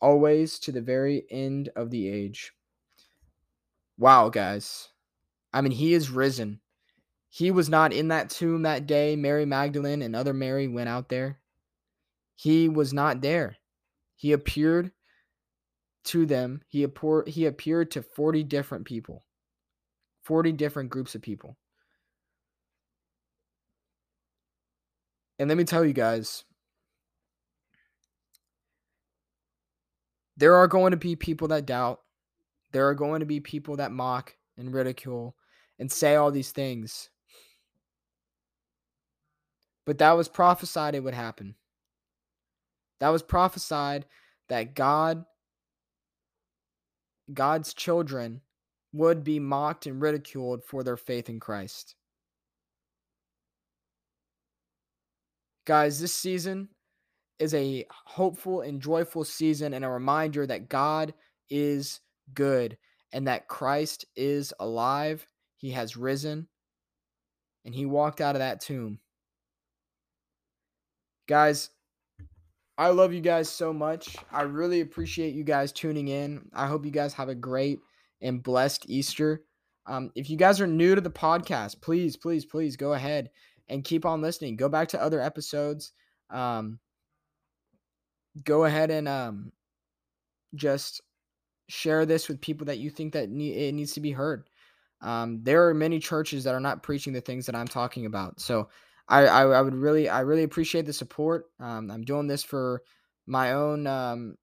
always 0.00 0.58
to 0.60 0.72
the 0.72 0.80
very 0.80 1.24
end 1.30 1.68
of 1.76 1.90
the 1.90 2.08
age. 2.08 2.52
Wow, 3.96 4.30
guys. 4.30 4.88
I 5.52 5.60
mean, 5.60 5.72
he 5.72 5.94
is 5.94 6.10
risen. 6.10 6.60
He 7.28 7.52
was 7.52 7.68
not 7.68 7.92
in 7.92 8.08
that 8.08 8.30
tomb 8.30 8.62
that 8.62 8.86
day. 8.86 9.14
Mary 9.14 9.46
Magdalene 9.46 10.02
and 10.02 10.16
other 10.16 10.34
Mary 10.34 10.66
went 10.66 10.88
out 10.88 11.08
there. 11.08 11.38
He 12.34 12.68
was 12.68 12.92
not 12.92 13.20
there. 13.20 13.58
He 14.16 14.32
appeared 14.32 14.90
to 16.04 16.26
them, 16.26 16.62
he, 16.68 16.82
appear, 16.82 17.24
he 17.26 17.46
appeared 17.46 17.90
to 17.92 18.02
40 18.02 18.44
different 18.44 18.84
people, 18.84 19.24
40 20.24 20.52
different 20.52 20.90
groups 20.90 21.14
of 21.14 21.22
people. 21.22 21.56
And 25.38 25.48
let 25.48 25.56
me 25.56 25.64
tell 25.64 25.84
you 25.84 25.92
guys, 25.92 26.44
there 30.36 30.54
are 30.54 30.68
going 30.68 30.90
to 30.90 30.96
be 30.96 31.16
people 31.16 31.48
that 31.48 31.66
doubt. 31.66 32.00
There 32.72 32.88
are 32.88 32.94
going 32.94 33.20
to 33.20 33.26
be 33.26 33.40
people 33.40 33.76
that 33.76 33.92
mock 33.92 34.36
and 34.56 34.72
ridicule 34.72 35.34
and 35.78 35.90
say 35.90 36.16
all 36.16 36.30
these 36.30 36.52
things. 36.52 37.08
But 39.86 39.98
that 39.98 40.12
was 40.12 40.28
prophesied 40.28 40.94
it 40.94 41.02
would 41.02 41.14
happen. 41.14 41.56
That 43.00 43.08
was 43.08 43.22
prophesied 43.22 44.04
that 44.48 44.74
God 44.74 45.24
God's 47.32 47.74
children 47.74 48.40
would 48.92 49.22
be 49.22 49.38
mocked 49.38 49.86
and 49.86 50.00
ridiculed 50.00 50.64
for 50.64 50.82
their 50.82 50.96
faith 50.96 51.28
in 51.28 51.40
Christ. 51.40 51.94
Guys, 55.66 56.00
this 56.00 56.14
season 56.14 56.68
is 57.38 57.54
a 57.54 57.86
hopeful 57.90 58.62
and 58.62 58.82
joyful 58.82 59.24
season 59.24 59.74
and 59.74 59.84
a 59.84 59.90
reminder 59.90 60.46
that 60.46 60.68
God 60.68 61.14
is 61.48 62.00
good 62.34 62.76
and 63.12 63.26
that 63.26 63.48
Christ 63.48 64.04
is 64.16 64.52
alive. 64.60 65.26
He 65.56 65.70
has 65.70 65.96
risen 65.96 66.48
and 67.64 67.74
he 67.74 67.86
walked 67.86 68.20
out 68.20 68.34
of 68.34 68.40
that 68.40 68.60
tomb. 68.60 68.98
Guys, 71.28 71.70
I 72.80 72.88
love 72.88 73.12
you 73.12 73.20
guys 73.20 73.50
so 73.50 73.74
much. 73.74 74.16
I 74.32 74.40
really 74.40 74.80
appreciate 74.80 75.34
you 75.34 75.44
guys 75.44 75.70
tuning 75.70 76.08
in. 76.08 76.48
I 76.54 76.66
hope 76.66 76.86
you 76.86 76.90
guys 76.90 77.12
have 77.12 77.28
a 77.28 77.34
great 77.34 77.78
and 78.22 78.42
blessed 78.42 78.86
Easter. 78.88 79.42
Um, 79.84 80.10
if 80.14 80.30
you 80.30 80.38
guys 80.38 80.62
are 80.62 80.66
new 80.66 80.94
to 80.94 81.02
the 81.02 81.10
podcast, 81.10 81.82
please, 81.82 82.16
please, 82.16 82.46
please 82.46 82.78
go 82.78 82.94
ahead 82.94 83.28
and 83.68 83.84
keep 83.84 84.06
on 84.06 84.22
listening. 84.22 84.56
Go 84.56 84.70
back 84.70 84.88
to 84.88 85.02
other 85.02 85.20
episodes. 85.20 85.92
Um, 86.30 86.78
go 88.44 88.64
ahead 88.64 88.90
and 88.90 89.06
um, 89.06 89.52
just 90.54 91.02
share 91.68 92.06
this 92.06 92.28
with 92.28 92.40
people 92.40 92.64
that 92.64 92.78
you 92.78 92.88
think 92.88 93.12
that 93.12 93.28
need, 93.28 93.58
it 93.58 93.74
needs 93.74 93.92
to 93.92 94.00
be 94.00 94.12
heard. 94.12 94.48
Um, 95.02 95.40
there 95.42 95.68
are 95.68 95.74
many 95.74 95.98
churches 95.98 96.44
that 96.44 96.54
are 96.54 96.60
not 96.60 96.82
preaching 96.82 97.12
the 97.12 97.20
things 97.20 97.44
that 97.44 97.54
I'm 97.54 97.68
talking 97.68 98.06
about. 98.06 98.40
So 98.40 98.70
I, 99.10 99.26
I, 99.26 99.42
I 99.46 99.62
would 99.62 99.74
really 99.74 100.08
I 100.08 100.20
really 100.20 100.44
appreciate 100.44 100.86
the 100.86 100.92
support. 100.94 101.46
Um, 101.60 101.90
I'm 101.90 102.02
doing 102.04 102.28
this 102.28 102.44
for 102.44 102.82
my 103.26 103.52
own 103.52 103.86
um, 103.86 104.36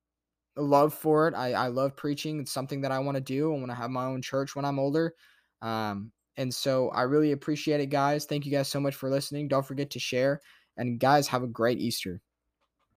love 0.57 0.93
for 0.93 1.27
it. 1.27 1.35
I, 1.35 1.53
I 1.53 1.67
love 1.67 1.95
preaching. 1.95 2.39
It's 2.41 2.51
something 2.51 2.81
that 2.81 2.91
I 2.91 2.99
want 2.99 3.15
to 3.17 3.21
do. 3.21 3.53
I 3.53 3.57
want 3.57 3.71
to 3.71 3.75
have 3.75 3.91
my 3.91 4.05
own 4.05 4.21
church 4.21 4.55
when 4.55 4.65
I'm 4.65 4.79
older. 4.79 5.13
Um, 5.61 6.11
and 6.37 6.53
so 6.53 6.89
I 6.89 7.03
really 7.03 7.31
appreciate 7.33 7.81
it, 7.81 7.87
guys. 7.87 8.25
Thank 8.25 8.45
you 8.45 8.51
guys 8.51 8.67
so 8.69 8.79
much 8.79 8.95
for 8.95 9.09
listening. 9.09 9.47
Don't 9.49 9.65
forget 9.65 9.91
to 9.91 9.99
share. 9.99 10.41
And 10.77 10.99
guys, 10.99 11.27
have 11.29 11.43
a 11.43 11.47
great 11.47 11.79
Easter. 11.79 12.21